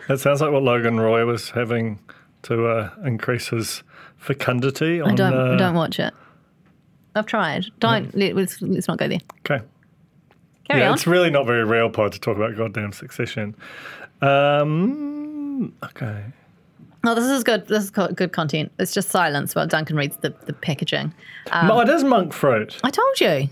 [0.08, 2.00] That sounds like what Logan Roy was having
[2.44, 3.84] to uh, increase his
[4.22, 5.02] fecundity.
[5.02, 6.14] On, I don't uh, don't watch it.
[7.16, 7.66] I've tried.
[7.80, 9.20] Don't let, let's, let's not go there.
[9.40, 9.64] Okay.
[10.70, 10.94] Carry yeah, on.
[10.94, 13.54] it's really not very real pod to talk about goddamn succession.
[14.22, 16.24] Um, okay.
[17.04, 17.68] Oh, this is good.
[17.68, 18.72] This is good content.
[18.80, 21.14] It's just silence while Duncan reads the, the packaging.
[21.52, 23.50] oh, it is monk fruit, I told you.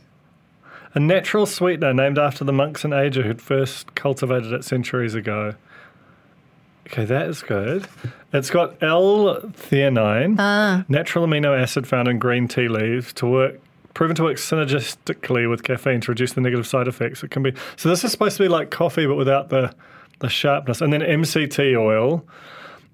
[0.94, 5.56] a natural sweetener named after the monks in Asia who'd first cultivated it centuries ago.
[6.92, 7.88] Okay, that is good.
[8.34, 10.84] It's got L-theanine, Ah.
[10.90, 13.60] natural amino acid found in green tea leaves, to work
[13.96, 17.24] proven to work synergistically with caffeine to reduce the negative side effects.
[17.24, 17.90] It can be so.
[17.90, 19.74] This is supposed to be like coffee, but without the
[20.20, 20.80] the sharpness.
[20.82, 22.26] And then MCT oil,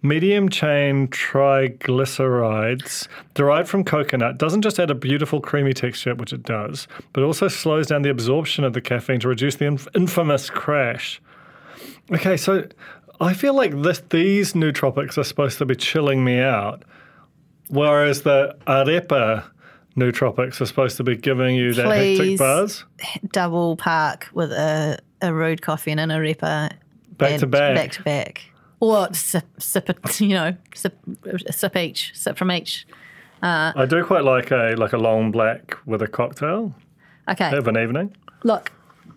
[0.01, 6.43] medium chain triglycerides derived from coconut, doesn't just add a beautiful creamy texture, which it
[6.43, 10.49] does, but also slows down the absorption of the caffeine to reduce the inf- infamous
[10.49, 11.21] crash.
[12.11, 12.67] Okay, so
[13.19, 16.83] I feel like this, these nootropics are supposed to be chilling me out,
[17.69, 19.43] whereas the arepa
[19.95, 22.83] nootropics are supposed to be giving you that hectic buzz.
[23.31, 26.71] Double park with a, a rude coffee and an arepa.
[27.17, 27.75] Back to back.
[27.75, 28.41] Back to back.
[28.81, 30.97] Or sip, sip you know, sip,
[31.49, 32.85] sip each, sip from each.
[33.41, 36.73] Uh, I do quite like a like a long black with a cocktail
[37.29, 37.55] Okay.
[37.55, 38.15] of an evening.
[38.43, 38.71] Look,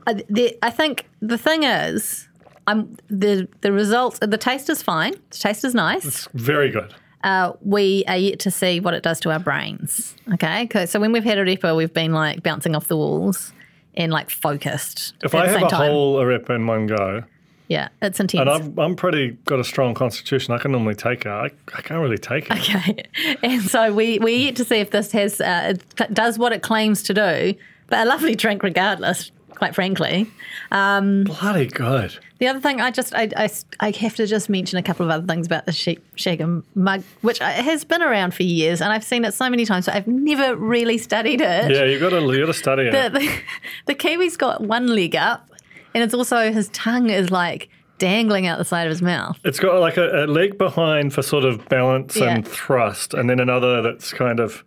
[0.07, 2.28] I, the, I think the thing is,
[2.69, 4.19] I'm the the result.
[4.21, 5.15] The taste is fine.
[5.31, 6.05] The taste is nice.
[6.05, 6.95] It's very good.
[7.25, 10.15] Uh, we are yet to see what it does to our brains.
[10.35, 13.53] Okay, so when we've had arepa, we've been like bouncing off the walls
[13.95, 15.15] and like focused.
[15.23, 15.91] If I have a time.
[15.91, 17.25] whole arepa in one go,
[17.69, 18.43] yeah, it's intense.
[18.43, 21.31] and I'm, I'm pretty got a strong constitution, I can normally take it.
[21.31, 22.53] I, I can't really take it.
[22.53, 26.53] Okay, and so we we yet to see if this has uh, it does what
[26.53, 27.55] it claims to do,
[27.87, 29.33] but a lovely drink regardless.
[29.59, 30.31] Quite frankly,
[30.71, 32.17] Bloody good.
[32.39, 35.11] the other thing I just I, I, I have to just mention a couple of
[35.11, 39.25] other things about the shaker mug, which has been around for years, and I've seen
[39.25, 41.73] it so many times, but I've never really studied it.
[41.73, 42.93] Yeah, you've got to you got to study it.
[42.93, 43.41] The, the,
[43.87, 45.51] the kiwi's got one leg up,
[45.93, 47.69] and it's also his tongue is like
[47.99, 49.41] dangling out the side of his mouth.
[49.45, 53.41] It's got like a, a leg behind for sort of balance and thrust, and then
[53.41, 54.65] another that's kind of.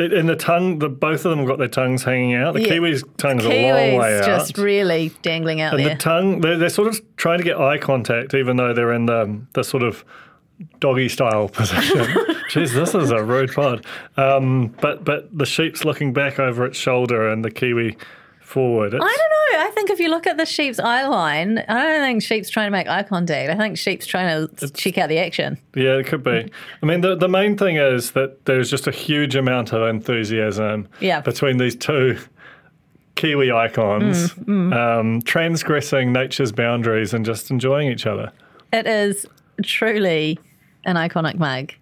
[0.00, 2.54] In the tongue, the both of them have got their tongues hanging out.
[2.54, 2.68] The Yeah.
[2.68, 4.24] kiwi's tongue's a long way out.
[4.24, 5.94] just really dangling out and there.
[5.94, 9.06] the tongue, they're, they're sort of trying to get eye contact, even though they're in
[9.06, 10.04] the, the sort of
[10.78, 11.98] doggy style position.
[12.50, 13.84] Jeez, this is a rude pod.
[14.16, 17.96] Um, but but the sheep's looking back over its shoulder, and the kiwi
[18.50, 18.92] forward.
[18.94, 19.66] It's, I don't know.
[19.66, 22.66] I think if you look at the sheep's eye line, I don't think sheep's trying
[22.66, 23.50] to make eye contact.
[23.50, 25.56] I think sheep's trying to check out the action.
[25.74, 26.50] Yeah, it could be.
[26.82, 30.88] I mean, the, the main thing is that there's just a huge amount of enthusiasm
[31.00, 31.20] Yeah.
[31.20, 32.18] between these two
[33.16, 38.32] Kiwi icons, Mm, Um, transgressing nature's boundaries and just enjoying each other.
[38.72, 39.26] It is
[39.62, 40.38] truly
[40.86, 41.72] an iconic mug.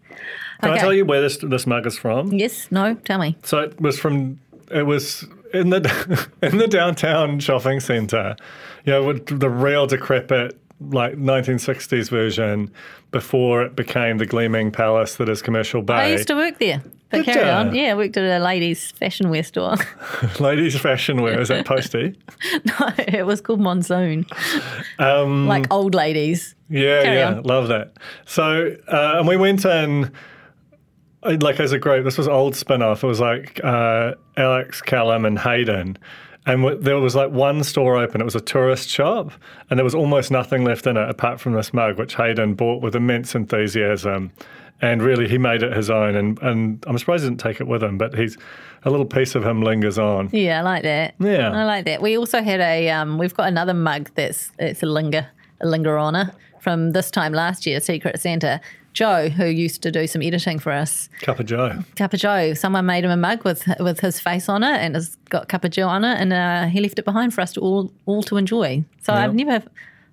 [0.60, 2.32] Can I tell you where this this mug is from?
[2.32, 3.36] Yes, no, tell me.
[3.44, 4.40] So it was from
[4.72, 8.36] it was in the in the downtown shopping centre.
[8.84, 12.70] You know, with the real decrepit like 1960s version
[13.10, 15.94] before it became the gleaming palace that is Commercial Bay.
[15.94, 16.82] I used to work there.
[17.10, 17.74] But Did carry on.
[17.74, 19.76] Yeah, I worked at a ladies' fashion wear store.
[20.40, 22.14] Ladies fashion wear is that posty?
[22.64, 24.26] no, it was called Monsoon.
[24.98, 26.54] Um, like old ladies.
[26.68, 27.42] Yeah, Carry yeah, on.
[27.44, 27.92] love that.
[28.26, 30.12] So, uh, and we went in,
[31.22, 33.02] like, as a group, this was old spin off.
[33.02, 35.98] It was like uh, Alex, Callum, and Hayden.
[36.46, 38.20] And w- there was like one store open.
[38.20, 39.32] It was a tourist shop,
[39.68, 42.82] and there was almost nothing left in it apart from this mug, which Hayden bought
[42.82, 44.32] with immense enthusiasm.
[44.80, 46.14] And really, he made it his own.
[46.14, 48.38] And, and I'm surprised he didn't take it with him, but he's
[48.84, 50.30] a little piece of him lingers on.
[50.32, 51.14] Yeah, I like that.
[51.18, 51.50] Yeah.
[51.50, 52.00] I like that.
[52.00, 55.26] We also had a um, we've got another mug that's it's a linger
[55.60, 58.60] a linger honor from this time last year, Secret Santa.
[58.98, 61.84] Joe, who used to do some editing for us, Cup of Joe.
[61.94, 62.52] Cup of Joe.
[62.54, 65.64] Someone made him a mug with with his face on it, and it's got Cup
[65.64, 68.24] of Joe on it, and uh, he left it behind for us to all all
[68.24, 68.84] to enjoy.
[69.02, 69.62] So I've never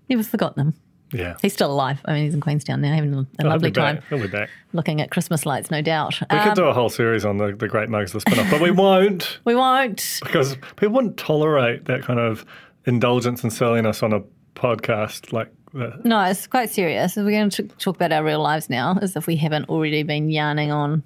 [0.07, 0.73] never forgotten him.
[1.11, 1.35] Yeah.
[1.41, 1.99] He's still alive.
[2.05, 4.49] I mean, he's in Queenstown now, having a Oh, lovely time, He'll be back.
[4.73, 6.19] looking at Christmas lights, no doubt.
[6.29, 8.51] We Um, could do a whole series on the, the great mugs, the spin off,
[8.51, 9.39] but we won't.
[9.45, 10.19] we won't.
[10.23, 12.43] because people wouldn't tolerate that kind of
[12.85, 14.21] indulgence and silliness on a
[14.55, 17.15] podcast like No, it's quite serious.
[17.17, 20.29] We're going to talk about our real lives now, as if we haven't already been
[20.29, 21.03] yarning on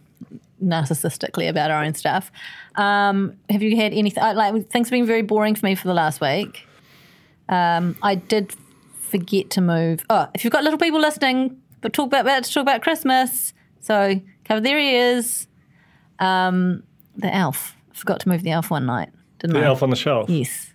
[0.64, 2.32] narcissistically about our own stuff.
[2.76, 4.22] Um, have you had anything?
[4.24, 6.68] Like things have been very boring for me for the last week.
[7.48, 8.56] Um, I did
[9.00, 10.06] forget to move.
[10.10, 13.54] Oh, if you've got little people listening, but talk about about to talk about Christmas.
[13.80, 15.48] So cover their ears.
[16.20, 16.84] Um,
[17.16, 17.76] the elf.
[17.94, 19.62] Forgot to move the elf one night, didn't The I?
[19.64, 20.30] The elf on the shelf.
[20.30, 20.69] Yes.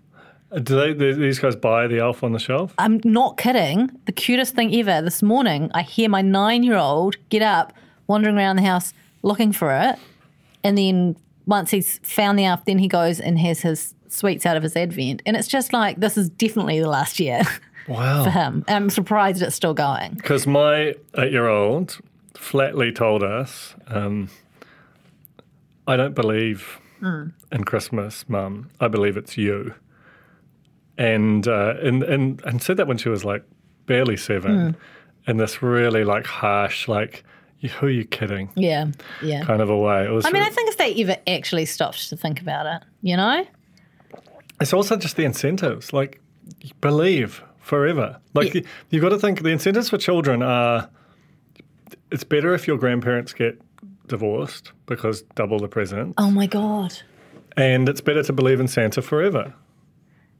[0.62, 2.74] Do they, do these guys buy the elf on the shelf?
[2.78, 3.90] I'm not kidding.
[4.06, 5.02] The cutest thing ever.
[5.02, 7.72] This morning, I hear my nine year old get up,
[8.06, 9.98] wandering around the house looking for it.
[10.62, 14.56] And then once he's found the elf, then he goes and has his sweets out
[14.56, 15.22] of his advent.
[15.26, 17.42] And it's just like, this is definitely the last year
[17.88, 18.24] wow.
[18.24, 18.64] for him.
[18.68, 20.14] I'm surprised it's still going.
[20.14, 21.98] Because my eight year old
[22.34, 24.28] flatly told us, um,
[25.86, 28.70] I don't believe in Christmas, mum.
[28.80, 29.74] I believe it's you.
[30.96, 33.42] And, uh, and, and, and said that when she was like
[33.86, 34.76] barely seven
[35.26, 37.24] in this really like harsh, like,
[37.80, 38.88] who are you kidding Yeah.
[39.22, 39.42] Yeah.
[39.44, 40.04] kind of a way.
[40.04, 42.82] It was I mean, I think if they ever actually stopped to think about it,
[43.02, 43.46] you know?
[44.60, 45.92] It's also just the incentives.
[45.92, 46.20] Like,
[46.80, 48.18] believe forever.
[48.34, 50.88] Like, you, you've got to think the incentives for children are
[52.10, 53.60] it's better if your grandparents get
[54.06, 56.92] divorced because double the present, Oh my God.
[57.56, 59.54] and it's better to believe in Santa forever.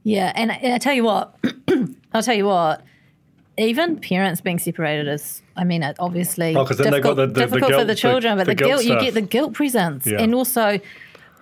[0.05, 1.35] Yeah, and, and I tell you what,
[2.13, 2.83] I'll tell you what.
[3.57, 7.39] Even parents being separated is, I mean, obviously Oh, 'cause then they've got difficult, the-
[7.41, 9.53] the- the guilt- for the children, but the the, guilt guilt, you get the guilt
[9.53, 10.21] presents, Yeah.
[10.21, 10.79] and also,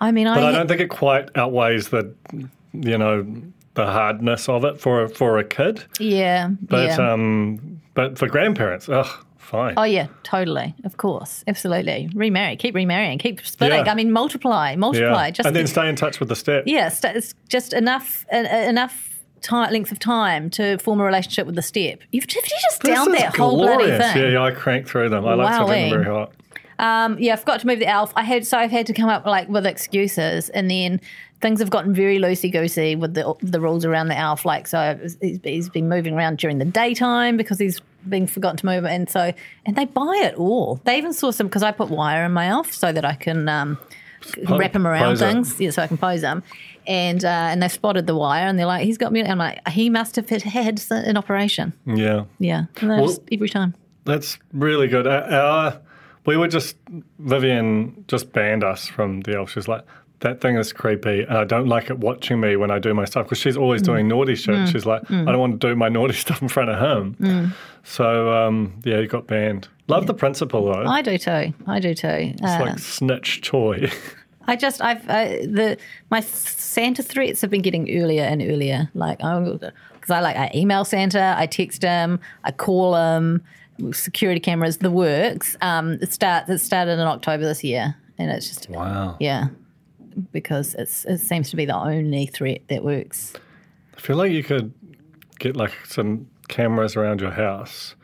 [0.00, 2.14] I mean, But I, I don't think it quite outweighs the,
[2.72, 3.26] you know,
[3.74, 5.84] the hardness of it for for a kid.
[5.98, 9.08] yeah, But yeah, um, but for grandparents, ugh,
[9.44, 9.74] fine.
[9.76, 10.74] Oh yeah, totally.
[10.84, 12.10] Of course, absolutely.
[12.14, 13.84] Remarry, keep remarrying, keep splitting.
[13.84, 13.92] Yeah.
[13.92, 15.26] I mean, multiply, multiply.
[15.26, 15.30] yeah.
[15.30, 16.64] Just and then stay in touch with the step.
[16.66, 21.46] yeah, st- it's just enough uh, enough time, length of time to form a relationship
[21.46, 22.00] with the step.
[22.10, 24.16] You've, you've just This down that whole bloody thing.
[24.16, 25.24] Yeah, yeah, I crank through them.
[25.26, 25.90] I like something Wowee.
[25.90, 26.32] very hot.
[26.78, 28.12] Um, yeah, I forgot to move the elf.
[28.16, 31.00] I had so I've had to come up like with excuses, and then
[31.40, 34.44] things have gotten very loosey goosey with the the rules around the elf.
[34.44, 38.66] Like so, he's, he's been moving around during the daytime because he's been forgotten to
[38.66, 39.32] move, and so
[39.66, 40.80] and they buy it all.
[40.84, 43.48] They even saw some because I put wire in my elf so that I can
[43.48, 43.78] um,
[44.48, 46.42] wrap them around things, yeah, so I can pose them.
[46.86, 49.66] And uh, and they spotted the wire, and they're like, "He's got me." I'm like,
[49.68, 52.24] "He must have had- an operation." Yeah.
[52.38, 53.74] Yeah, Well- just every time.
[54.04, 55.06] That's really good.
[55.06, 55.80] Our, our
[56.26, 56.76] we were just
[57.18, 59.50] Vivian just banned us from the elf.
[59.52, 59.82] She's like,
[60.20, 63.04] that thing is creepy, and I don't like it watching me when I do my
[63.04, 63.86] stuff because she's always Mm.
[63.86, 64.68] doing naughty shit.
[64.68, 67.52] She's like, I don't want to do my naughty stuff in front of him.
[67.84, 69.68] So um, yeah, he got banned.
[69.86, 70.84] Love the principle though.
[70.84, 71.52] I do too.
[71.66, 72.08] I do too.
[72.08, 73.90] it's Uh, like snitch toy.
[74.46, 75.76] I just I've I, the
[76.10, 78.90] my Santa threats have been getting earlier and earlier.
[78.94, 83.42] Like because I like I email Santa, I text him, I call him,
[83.92, 85.56] security cameras, the works.
[85.60, 89.16] Um, it start it started in October this year, and it's just wow.
[89.20, 89.48] yeah,
[90.32, 93.34] because it's it seems to be the only threat that works.
[93.96, 94.72] I feel like you could
[95.38, 97.94] get like some cameras around your house,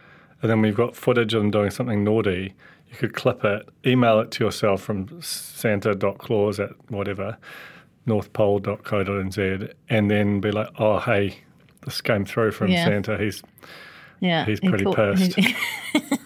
[0.43, 2.55] and then we've got footage of them doing something naughty.
[2.91, 7.39] You could clip it, email it to yourself from santa.claus at whatever,
[8.07, 11.39] northpole.co.nz, and then be like, oh, hey,
[11.85, 12.85] this came through from Yeah.
[12.85, 13.17] Santa.
[13.19, 13.43] He's
[14.21, 15.39] Yeah, He's he pretty called- pissed.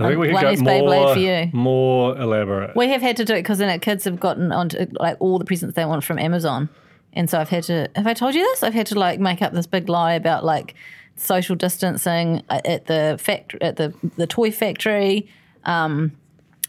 [0.00, 2.76] I think we um, could One go more, more elaborate.
[2.76, 5.40] We have had to do it because then our kids have gotten onto like all
[5.40, 6.68] the presents they want from Amazon,
[7.14, 7.90] and so I've had to.
[7.96, 8.62] Have I told you this?
[8.62, 10.76] I've had to like make up this big lie about like
[11.20, 15.28] social distancing at the fact at the the toy factory,
[15.64, 16.12] um,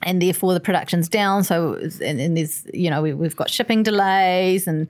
[0.04, 1.44] and therefore the production's down.
[1.44, 4.88] So and, and there's you know we, we've got shipping delays and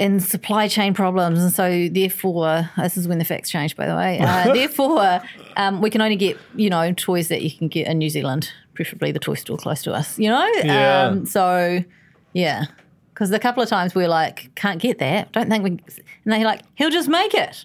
[0.00, 3.76] and supply chain problems, and so therefore this is when the facts change.
[3.76, 5.20] By the way, uh, therefore
[5.56, 8.50] um, we can only get you know toys that you can get in New Zealand,
[8.74, 10.18] preferably the toy store close to us.
[10.18, 11.04] You know, Yeah.
[11.06, 11.84] um, so
[12.32, 12.64] yeah,
[13.12, 15.30] because a couple of times we're like can't get that.
[15.30, 17.64] Don't think we, and they're like he'll just make it.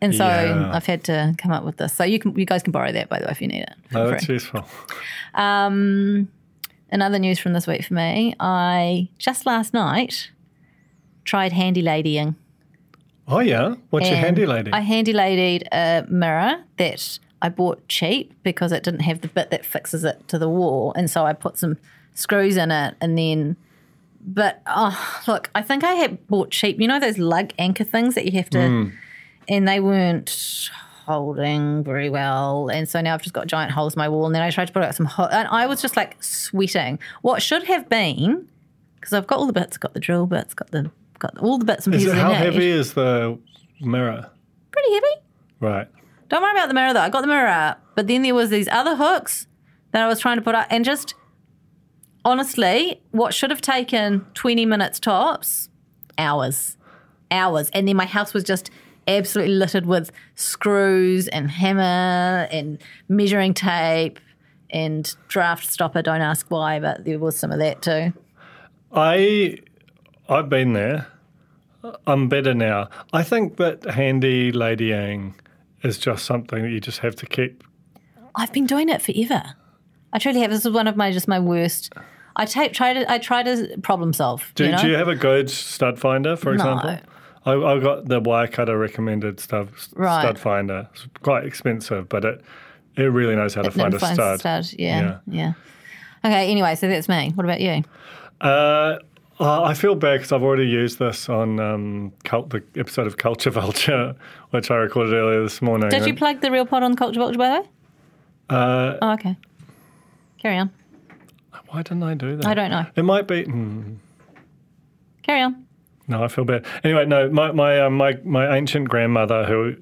[0.00, 0.70] And so Yeah.
[0.72, 1.92] I've had to come up with this.
[1.92, 3.74] So you can, you guys can borrow that by the way if you need it.
[3.88, 4.12] for no, free.
[4.12, 4.66] that's useful.
[6.90, 8.34] Another news from this week for me.
[8.38, 10.30] I just last night
[11.24, 12.36] tried handy ladying.
[13.26, 13.76] Oh, yeah?
[13.90, 14.72] What's your handy lady?
[14.72, 19.50] I handy ladied a mirror that I bought cheap because it didn't have the bit
[19.50, 20.92] that fixes it to the wall.
[20.94, 21.78] And so I put some
[22.14, 23.56] screws in it and then.
[24.24, 26.78] But oh, look, I think I had bought cheap.
[26.78, 28.68] You know those lug anchor things that you have to.
[28.68, 28.88] Hmm.
[29.48, 30.70] And they weren't
[31.06, 32.68] holding very well.
[32.68, 34.26] And so now I've just got giant holes in my wall.
[34.26, 35.32] And then I tried to put out some hot.
[35.32, 36.98] And I was just like sweating.
[37.22, 38.48] What should have been,
[38.96, 40.90] because I've got all the bits, got the drill bits, got the.
[41.18, 43.38] Got all the bits and is pieces it, how heavy is the
[43.80, 44.28] mirror?
[44.72, 45.22] Pretty heavy.
[45.60, 45.86] Right.
[46.28, 47.00] Don't worry about the mirror though.
[47.00, 49.46] I got the mirror out, but then there was these other hooks
[49.92, 51.14] that I was trying to put up, and just
[52.24, 55.68] honestly, what should have taken twenty minutes tops,
[56.18, 56.76] hours,
[57.30, 58.72] hours, and then my house was just
[59.08, 64.18] absolutely littered with screws and hammer and measuring tape
[64.70, 66.02] and draft stopper.
[66.02, 68.12] Don't ask why, but there was some of that too.
[68.92, 69.58] I
[70.28, 71.06] I've been there.
[72.06, 72.88] I'm better now.
[73.12, 75.34] I think that handy ladying
[75.82, 77.64] is just something that you just have to keep.
[78.36, 79.42] I've been doing it forever.
[80.12, 80.50] I truly have.
[80.50, 81.92] This is one of my just my worst.
[82.36, 84.52] I take try to I try to problem solve.
[84.54, 84.82] Do you you, know?
[84.82, 86.62] do you have a good stud finder, for No.
[86.76, 86.98] example?
[87.44, 90.22] I, I got the Wirecutter recommended stud, Right.
[90.22, 90.88] stud finder.
[90.92, 92.40] It's quite expensive, but it
[92.96, 94.40] it really knows how to find a stud.
[94.40, 94.66] stud.
[94.78, 95.54] Yeah, yeah.
[96.24, 96.50] Okay.
[96.50, 97.32] Anyway, so that's me.
[97.34, 97.82] What about you?
[98.40, 98.98] Uh,
[99.40, 103.16] uh, I feel bad because I've already used this on um, cult, the episode of
[103.16, 104.14] Culture Vulture,
[104.50, 105.88] which I recorded earlier this morning.
[105.88, 107.68] Did you plug the real pod on Culture Vulture by the way?
[108.50, 109.36] uh, Oh, okay.
[110.38, 110.70] Carry on.
[111.68, 112.46] why didn't I do that?
[112.46, 112.84] I don't know.
[112.94, 113.44] It might be.
[113.44, 113.94] hmm.
[115.22, 115.66] Carry on.
[116.08, 116.66] No, I feel bad.
[116.84, 119.76] Anyway, no, my my uh, my my ancient grandmother, who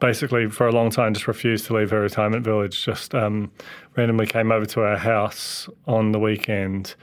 [0.00, 3.50] basically for a long time just refused to leave her retirement village, just um,
[3.96, 6.94] randomly came over to our house on the weekend,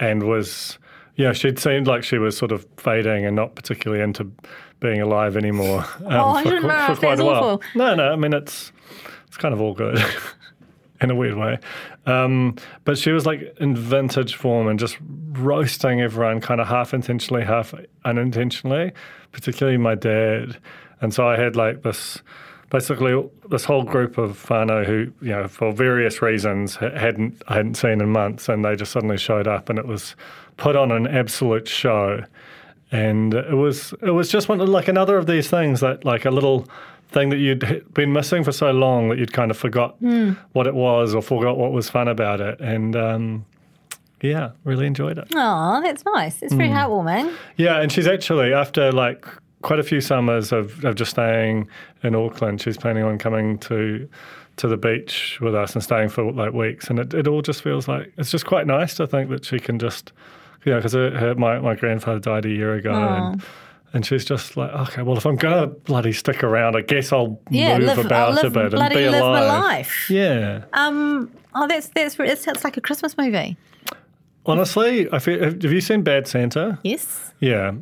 [0.00, 0.78] and was,
[1.14, 4.24] you know, she'd seemed like she was sort of fading and not particularly into
[4.80, 5.84] being alive anymore.
[6.04, 6.86] Um, Oh, I for, didn't know.
[6.86, 7.44] for quite That's a while.
[7.44, 7.62] awful.
[7.76, 8.72] No, no, I mean it's
[9.28, 9.98] it's kind of all good.
[11.02, 11.58] in a weird way.
[12.06, 14.96] Um, but she was like in vintage form and just
[15.32, 17.74] roasting everyone kind of half intentionally, half
[18.04, 18.92] unintentionally,
[19.32, 20.58] particularly my dad.
[21.00, 22.22] And so I had like this
[22.72, 27.74] basically this whole group of whānau who, you know, for various reasons hadn't I hadn't
[27.74, 30.16] seen in months, and they just suddenly showed up, and it was
[30.56, 32.24] put on an absolute show,
[32.90, 36.30] and it was it was just one like another of these things that like a
[36.30, 36.66] little
[37.12, 39.96] thing that you'd been missing for so long that you'd kind of forgot
[40.52, 43.44] what it was or forgot what was fun about it, and um,
[44.20, 45.28] yeah, really enjoyed it.
[45.34, 46.42] Oh, that's nice.
[46.42, 47.34] It's very heartwarming.
[47.56, 49.26] Yeah, and she's actually after like
[49.62, 51.68] quite a few summers of, of just staying
[52.02, 54.08] in Auckland, she's planning on coming to
[54.56, 57.62] to the beach with us and staying for like weeks, and it, it all just
[57.62, 60.12] feels like it's just quite nice to think that she can just,
[60.64, 63.42] you know, because her, her, my my grandfather died a year ago, and
[63.94, 67.40] and she's just like, okay, well, if I'm gonna bloody stick around, I guess I'll
[67.50, 69.48] Yeah, move live, about I'll live, a bit and be live alive.
[69.48, 70.10] my life.
[70.10, 71.30] Yeah, Um.
[71.54, 73.56] Oh, that's that's it sounds like a Christmas movie.
[74.46, 75.42] honestly, I feel.
[75.42, 76.78] Have you seen Bad Santa?
[76.82, 77.32] Yes.
[77.40, 77.72] Yeah.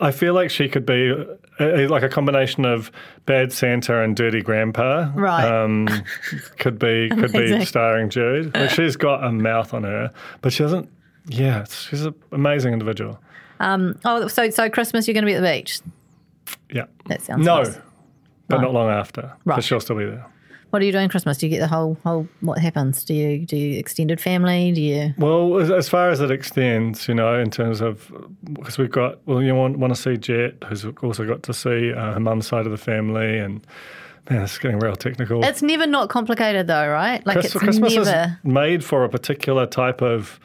[0.00, 1.12] I feel like she could be
[1.58, 2.92] uh, like a combination of
[3.24, 5.10] Bad Santa and Dirty Grandpa.
[5.14, 5.44] Right.
[5.44, 5.88] Um,
[6.58, 8.54] could be could be starring Jude.
[8.54, 10.88] Like, she's got a mouth on her, but she doesn't.
[11.28, 13.18] Yeah, she's an amazing individual.
[13.60, 13.98] Um.
[14.04, 15.80] Oh, so so Christmas you're going to be at the beach.
[16.70, 16.84] Yeah.
[17.06, 17.78] That sounds No, nice.
[18.48, 18.62] but Right.
[18.62, 19.32] not long after.
[19.44, 19.56] Right.
[19.56, 20.24] But she'll still be there.
[20.70, 21.38] What are you doing Christmas?
[21.38, 22.28] Do you get the whole whole?
[22.40, 23.04] What happens?
[23.04, 24.72] Do you do you extended family?
[24.72, 25.14] Do you?
[25.16, 28.12] Well, as, as far as it extends, you know, in terms of
[28.52, 31.92] because we've got well, you want want to see Jet, who's also got to see
[31.92, 33.64] uh, her mum's side of the family, and
[34.28, 35.42] man, it's getting real technical.
[35.44, 37.24] It's never not complicated though, right?
[37.24, 38.36] Like Christ- it's Christmas never.
[38.44, 40.38] is made for a particular type of,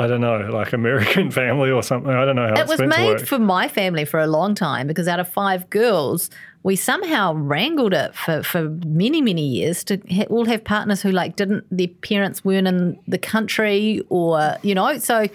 [0.00, 2.10] I don't know, like American family or something.
[2.10, 4.86] I don't know how It it's was made for my family for a long time
[4.86, 6.30] because out of five girls,
[6.62, 11.10] we somehow wrangled it for, for many, many years to ha- all have partners who
[11.10, 15.26] like didn't, their parents weren't in the country or, you know, so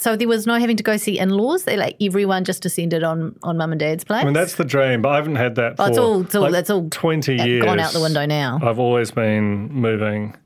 [0.00, 1.64] so there was no having to go see in-laws.
[1.64, 4.22] They like everyone just descended on on mum and dad's place.
[4.22, 6.34] I mean, that's the dream, but I haven't had that Oh, for it's all- it's
[6.36, 8.60] all- like that's all 20 years gone out the window now.
[8.62, 10.36] I've always been moving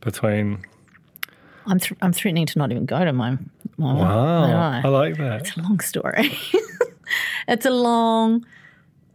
[0.00, 0.64] between.
[1.70, 3.38] I'm th- I'm threatening to not even go to my.
[3.78, 5.40] my Wow, I I, like that.
[5.42, 6.32] It's a long story.
[7.48, 8.44] it's a long.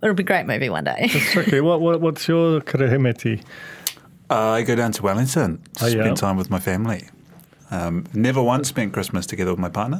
[0.01, 0.97] It'll be a great movie one day.
[1.01, 1.61] It's tricky.
[1.61, 3.43] what, what What's your Kirihimete?
[4.29, 6.01] Uh, I go down to Wellington to Oh, yeah.
[6.03, 7.09] spend time with my family.
[7.71, 9.99] Um, never once spent Christmas together with my partner.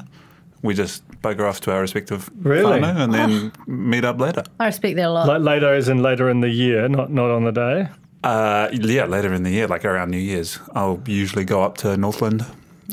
[0.62, 2.80] We just bugger off to our respective Really?
[2.80, 4.44] whānau and then meet up later.
[4.60, 5.28] I respect that a lot.
[5.28, 7.88] Like later, as in later in the year, not not on the day.
[8.26, 11.96] Uh, yeah, later in the year, like around New Year's, I'll usually go up to
[11.96, 12.46] Northland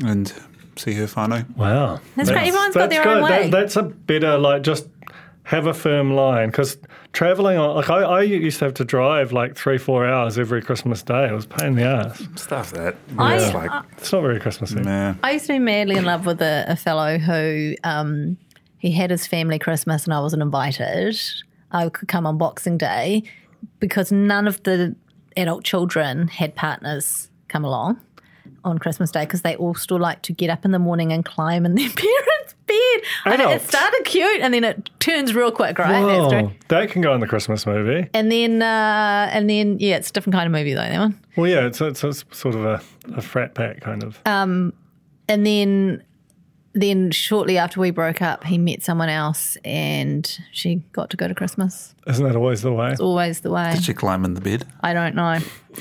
[0.04, 0.32] and
[0.76, 1.44] see her whānau.
[1.56, 2.48] Wow, That's great.
[2.48, 3.48] Everyone's got their own way.
[3.48, 4.86] That, that's a better like just
[5.44, 6.76] have a firm line because
[7.12, 10.62] traveling on like I, I used to have to drive like three four hours every
[10.62, 11.26] Christmas day.
[11.28, 12.22] It was a pain in the ass.
[12.36, 12.94] Stuff that.
[13.18, 14.80] I- It's like, It's not very Christmassy.
[14.80, 15.14] nah.
[15.22, 18.36] I used to be madly in love with a, a fellow who um,
[18.78, 21.18] he had his family Christmas and I wasn't invited.
[21.72, 23.22] I could come on Boxing Day
[23.80, 24.94] because none of the
[25.36, 28.00] adult children had partners come along
[28.64, 31.24] on Christmas Day because they all still like to get up in the morning and
[31.24, 33.00] climb in their parents' bed.
[33.24, 36.02] And it started cute and then it turns real quick, right?
[36.02, 38.08] Whoa, that can go in the Christmas movie.
[38.14, 40.80] And then, uh, and then, yeah, it's a different kind of movie though.
[40.80, 41.20] That one.
[41.36, 42.82] Well, yeah, it's, it's, it's sort of a,
[43.16, 44.20] a frat pack kind of.
[44.26, 44.72] Um,
[45.28, 46.02] and then
[46.74, 51.28] then shortly after we broke up he met someone else and she got to go
[51.28, 52.92] to christmas Isn't that always the way?
[52.92, 54.64] it's always the way Did she climb in the bed?
[54.80, 55.38] i don't know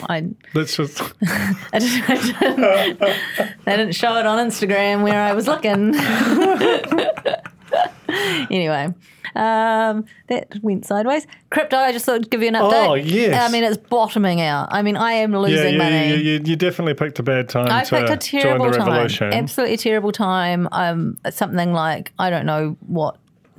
[0.09, 1.01] i, Let's just.
[1.21, 2.99] I didn't, I didn't,
[3.65, 5.93] they didn't show it on instagram where i was looking
[8.49, 8.93] anyway
[9.35, 11.25] um, that went sideways.
[11.49, 12.87] Crypto, I just thought I'd give you an update.
[12.89, 13.49] Oh, yes.
[13.49, 14.69] I mean, it's bottoming out.
[14.71, 16.09] I mean, I am Yeah, losing you, money.
[16.09, 19.09] you, you, you definitely picked a bad time I to picked a terrible time.
[19.21, 20.67] Absolutely terrible time.
[20.71, 23.17] Um, something like I don't know what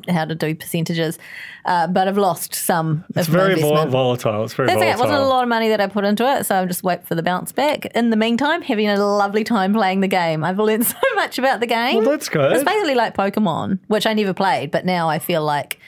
[0.09, 1.19] how to do percentages,
[1.65, 3.05] uh, but I've lost some.
[3.15, 4.45] It's very vol- volatile.
[4.45, 4.91] It's very That's okay.
[4.91, 5.13] It volatile.
[5.13, 7.15] wasn't a lot of money that I put into it, so I'm just wait for
[7.15, 7.87] the bounce back.
[7.95, 10.45] In the meantime, having a lovely time playing the game.
[10.45, 11.99] I've learned so much about the game.
[11.99, 12.53] Well, that's good.
[12.53, 15.79] It's basically like Pokemon, which I never played, but now I feel like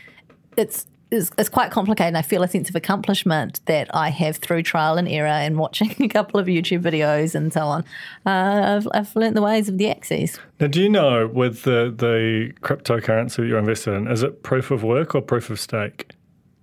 [0.57, 2.09] it's it's, it's quite complicated.
[2.09, 5.57] And I feel a sense of accomplishment that I have through trial and error and
[5.57, 7.85] watching a couple of YouTube videos and so on.
[8.27, 10.39] Uh, I've, I've learnt the ways of the Axies.
[10.61, 14.71] Now, do you know with the, the cryptocurrency that you're invested in, is it proof
[14.71, 16.11] of work or proof of stake?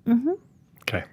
[0.06, 0.32] Mm-hmm.
[0.84, 1.04] Okay.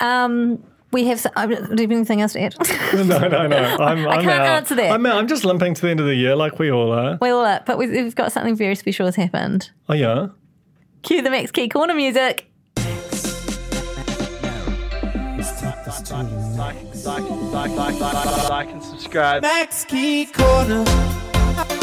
[0.00, 0.62] Um,
[0.92, 1.22] we have.
[1.22, 2.54] Do you have anything else to add?
[2.94, 3.56] No, no, no.
[3.80, 4.46] I'm, I I'm can't out.
[4.46, 4.90] answer that.
[4.90, 5.06] I'm.
[5.06, 7.16] I'm just limping to the end of the year like we all are.
[7.20, 9.70] we all are, but we've, we've got something very special has happened.
[9.88, 10.28] Oh, yeah?
[11.02, 12.49] Cue the Max Key Corner music.
[18.48, 19.42] Like, and subscribe.
[19.42, 20.84] Max Key Corner.
[20.86, 21.80] I.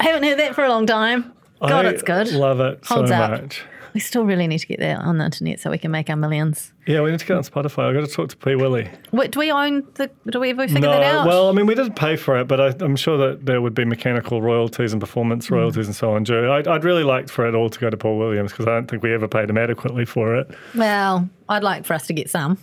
[0.00, 1.32] I haven't heard that for a long time.
[1.60, 2.30] God, I it's good.
[2.32, 3.30] Love it Holds so up.
[3.30, 3.62] much.
[3.94, 6.16] We still really need to get that on the internet so we can make our
[6.16, 6.72] millions.
[6.84, 7.88] Yeah, we need to get on Spotify.
[7.88, 8.56] I've got to talk to P.
[8.56, 8.90] Willie.
[9.12, 10.10] What, do we own the?
[10.28, 11.26] Do we ever figure no, that out?
[11.28, 13.74] well, I mean, we did pay for it, but I, I'm sure that there would
[13.74, 15.54] be mechanical royalties and performance Hmm.
[15.54, 16.24] royalties and so on.
[16.24, 16.50] due.
[16.50, 18.90] I'd, I'd really like for it all to go to Paul Williams because I don't
[18.90, 20.50] think we ever paid him adequately for it.
[20.74, 22.58] Well, I'd like for us to get some.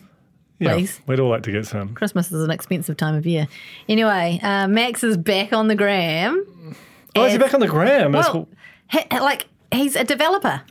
[0.60, 1.00] Yeah, Please.
[1.08, 1.96] we'd all like to get some.
[1.96, 3.48] Christmas is an expensive time of year.
[3.90, 6.46] Anyway, uh, Max is back on the gram.
[7.16, 8.12] Oh, is he back on the gram?
[8.12, 8.48] Well,
[8.92, 10.62] he, like he's a developer,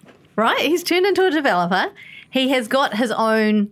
[0.41, 0.61] right?
[0.61, 1.93] He's turned into a developer.
[2.31, 3.71] He has got his own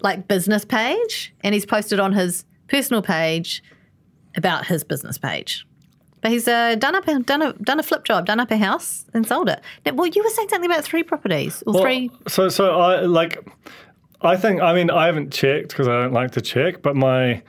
[0.00, 3.62] like business page, and he's posted on his personal page
[4.36, 5.66] about his business page.
[6.20, 8.56] But he's uh, done up a, done a done a flip job, done up a
[8.58, 9.60] house and sold it.
[9.86, 12.10] Now, well, you were saying something about three properties or Well, three.
[12.28, 13.38] So, so I like.
[14.20, 14.60] I think.
[14.60, 17.42] I mean, I haven't checked because I don't like to check, but my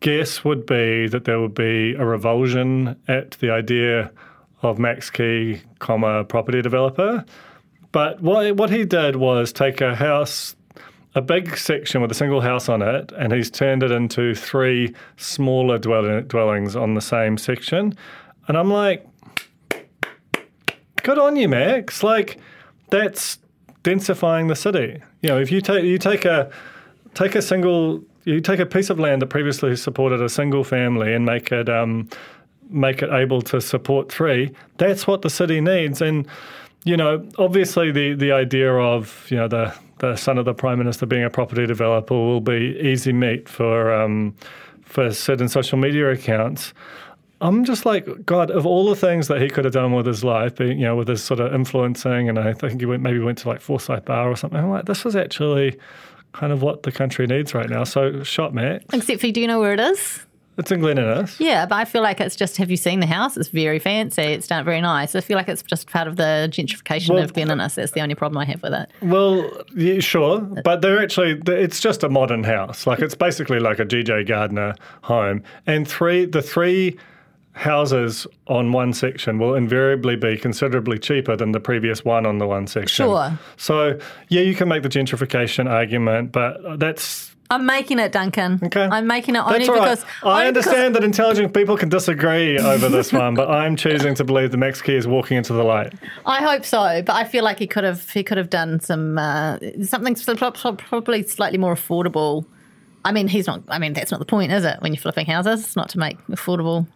[0.00, 4.10] guess would be that there would be a revulsion at the idea
[4.62, 7.24] of Max Key, comma property developer.
[7.92, 10.54] But what what he did was take a house,
[11.14, 14.94] a big section with a single house on it, and he's turned it into three
[15.16, 17.94] smaller dwell- dwellings on the same section.
[18.46, 19.06] And I'm like,
[21.02, 22.02] good on you, Max.
[22.02, 22.38] Like,
[22.90, 23.38] that's
[23.82, 25.02] densifying the city.
[25.22, 26.50] You know, if you take you take a
[27.14, 31.14] take a single you take a piece of land that previously supported a single family
[31.14, 32.08] and make it um,
[32.68, 34.50] make it able to support three.
[34.76, 36.02] That's what the city needs.
[36.02, 36.26] And
[36.84, 40.78] you know, obviously the the idea of you know the the son of the prime
[40.78, 44.34] minister being a property developer will be easy meat for um,
[44.82, 46.72] for certain social media accounts.
[47.40, 48.50] I'm just like God.
[48.50, 50.96] Of all the things that he could have done with his life, being you know,
[50.96, 54.04] with his sort of influencing, and I think he went maybe went to like Forsyth
[54.04, 54.58] Barr or something.
[54.58, 55.78] I'm like, this is actually
[56.32, 57.84] kind of what the country needs right now.
[57.84, 58.84] So, shot Max.
[58.92, 60.26] Except for, do you know where it is?
[60.58, 61.38] It's in Glen Innes.
[61.38, 62.56] Yeah, but I feel like it's just.
[62.56, 63.36] Have you seen the house?
[63.36, 64.22] It's very fancy.
[64.22, 65.14] It's not very nice.
[65.14, 67.76] I feel like it's just part of the gentrification Well, of Glen Innes.
[67.76, 68.90] That's the only problem I have with it.
[69.00, 72.86] Well, yeah, sure, but they're actually it's just a modern house.
[72.86, 76.98] Like it's basically like a GJ Gardner home, and three the three
[77.52, 82.46] houses on one section will invariably be considerably cheaper than the previous one on the
[82.46, 83.06] one section.
[83.06, 83.38] Sure.
[83.56, 83.98] So
[84.28, 88.60] yeah, you can make the gentrification argument, but that's I'm making it, Duncan.
[88.62, 88.82] Okay.
[88.84, 89.80] I'm making it only that's right.
[89.80, 93.74] because I only because- understand that intelligent people can disagree over this one, but I'm
[93.84, 95.94] choosing to believe that Max Key is walking into the light.
[96.26, 99.16] I hope so, but I feel like he could have he could have done some
[99.18, 102.44] uh, something so- pro- pro- probably slightly more affordable.
[103.04, 103.62] I mean, he's not.
[103.68, 104.76] I mean, that's not the point, is it?
[104.80, 106.86] When you're flipping houses, it's not to make affordable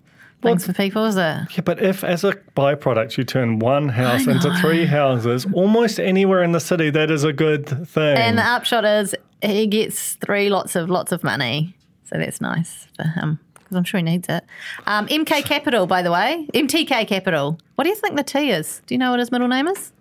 [0.42, 1.20] things for people, is it?
[1.20, 6.42] Yeah, but if as a byproduct you turn one house into three houses, almost anywhere
[6.42, 8.16] in the city, that is a good thing.
[8.18, 11.74] And the upshot is he gets three lots of lots of money,
[12.05, 14.45] so that's nice for him because I'm sure he needs it.
[14.86, 17.59] Um, MK Capital, by the way, MTK Capital.
[17.74, 18.82] What do you think the T is?
[18.86, 19.93] Do you know what his middle name is?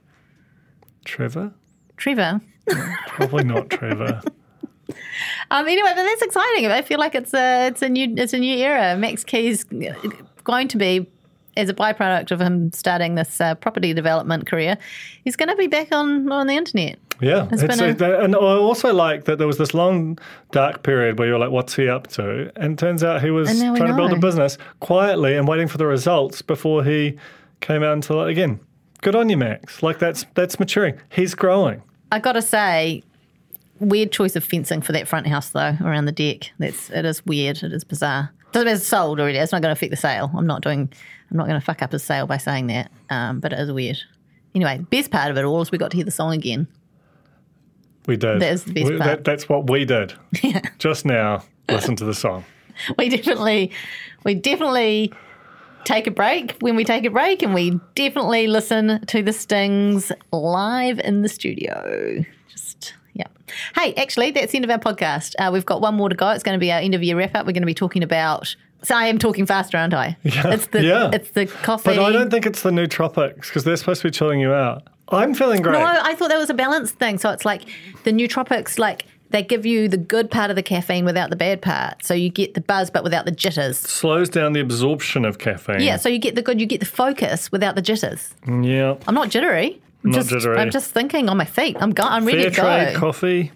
[1.06, 1.54] Trevor?
[1.98, 2.42] Trevor.
[3.08, 4.22] Probably not Trevor.
[5.52, 6.66] Um, anyway, but that's exciting.
[6.68, 8.98] I feel like it's a it's a new it's a new era.
[8.98, 11.08] Max Key's going to be
[11.58, 14.78] as a byproduct of him starting this uh, property development career.
[15.24, 17.00] He's going to be back on on the internet.
[17.22, 20.18] Yeah, It's a- a- and I also like that there was this long
[20.52, 23.76] dark period where you're like, "What's he up to?" And turns out he was trying
[23.76, 27.18] to build a business quietly and waiting for the results before he
[27.60, 28.60] came out into light again.
[29.02, 29.82] Good on you, Max.
[29.84, 30.96] Like that's that's maturing.
[31.10, 31.82] He's growing.
[32.12, 33.04] I got to say,
[33.80, 36.52] weird choice of fencing for that front house though around the deck.
[36.60, 37.64] That's it is weird.
[37.64, 38.32] It is bizarre.
[38.52, 39.38] Doesn't mean it's sold already.
[39.38, 40.30] It's not going to affect the sale.
[40.36, 40.92] I'm not doing.
[41.30, 42.92] I'm not going to fuck up his sale by saying that.
[43.10, 43.98] Um, but it is weird.
[44.54, 46.68] Anyway, best part of it all is we got to hear the song again.
[48.08, 48.40] We did.
[48.42, 49.08] That is the best We- part.
[49.10, 50.14] that- that's what we did.
[50.44, 50.62] Yeah.
[50.80, 52.44] Just now, listen to the song.
[52.98, 53.72] we definitely
[54.24, 55.14] we definitely
[55.84, 60.12] take a break when we take a break and we definitely listen to the stings
[60.32, 63.26] live in the studio just yeah
[63.76, 66.30] hey actually that's the end of our podcast uh, we've got one more to go
[66.30, 68.04] it's going to be our end of year wrap up we're going to be talking
[68.04, 70.18] about so I am talking faster, aren't I?
[70.24, 70.54] Yeah.
[70.54, 71.12] It's the Yeah.
[71.14, 71.96] it's the coffee.
[71.96, 74.88] But I don't think it's the nootropics because they're supposed to be chilling you out.
[75.12, 75.74] I'm feeling great.
[75.74, 77.18] No, I thought that was a balanced thing.
[77.18, 77.64] So it's like
[78.04, 81.62] the nootropics, like they give you the good part of the caffeine without the bad
[81.62, 82.04] part.
[82.06, 83.78] So you get the buzz but without the jitters.
[83.78, 85.82] Slows down the absorption of caffeine.
[85.82, 88.34] Yeah, so you get the good, you get the focus without the jitters.
[88.48, 88.96] Yeah.
[89.08, 89.82] I'm not jittery.
[90.04, 90.58] I'm Not just, jittery.
[90.58, 91.78] I'm just thinking on my feet.
[91.80, 92.64] I'm go- I'm ready Fair to go.
[92.64, 93.52] trade coffee.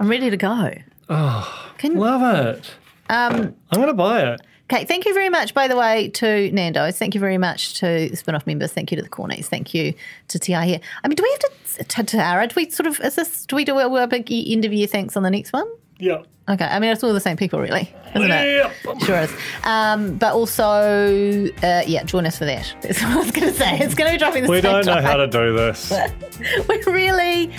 [0.00, 0.72] I'm ready to go.
[1.10, 2.22] Oh, Can, Love
[2.56, 2.70] it.
[3.10, 4.40] um, I'm going to buy it.
[4.72, 6.96] Okay, thank you very much, by the way, to Nando's.
[6.96, 8.72] Thank you very much to spin-off members.
[8.72, 9.46] Thank you to the Cornies.
[9.46, 9.94] Thank you
[10.28, 10.80] to Te Aihe.
[11.02, 11.40] I mean, do we have
[11.78, 14.30] to, to Tara, do we sort of, is this, do we do a, a big
[14.30, 15.68] end of year thanks on the next one?
[15.98, 16.22] Yeah.
[16.48, 18.72] Okay, I mean it's all the same people, really, isn't it?
[18.84, 19.00] Yep.
[19.02, 19.32] Sure is.
[19.64, 22.72] Um, but also, uh, yeah, join us for that.
[22.82, 23.78] That's what I was going to say.
[23.78, 25.02] It's going to be dropping the We same don't know time.
[25.04, 25.92] how to do this.
[26.68, 27.52] We're really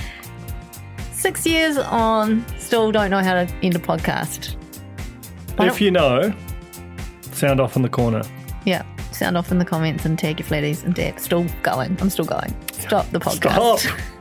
[1.12, 4.55] six years on, still don't know how to end a podcast.
[5.57, 6.34] Why if you know,
[7.41, 8.21] sound off in the corner.
[8.65, 11.19] Yeah, sound off in the comments and tag your flatties and dab.
[11.19, 11.97] Still going.
[11.99, 12.55] I'm still going.
[12.73, 13.79] Stop the podcast.
[13.79, 13.99] Stop.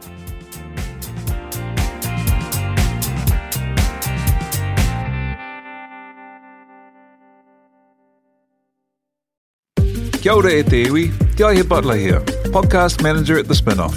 [10.21, 12.21] Kia ora e te iwi, Te Aihe Butler here,
[12.53, 13.97] podcast manager at The Spinoff.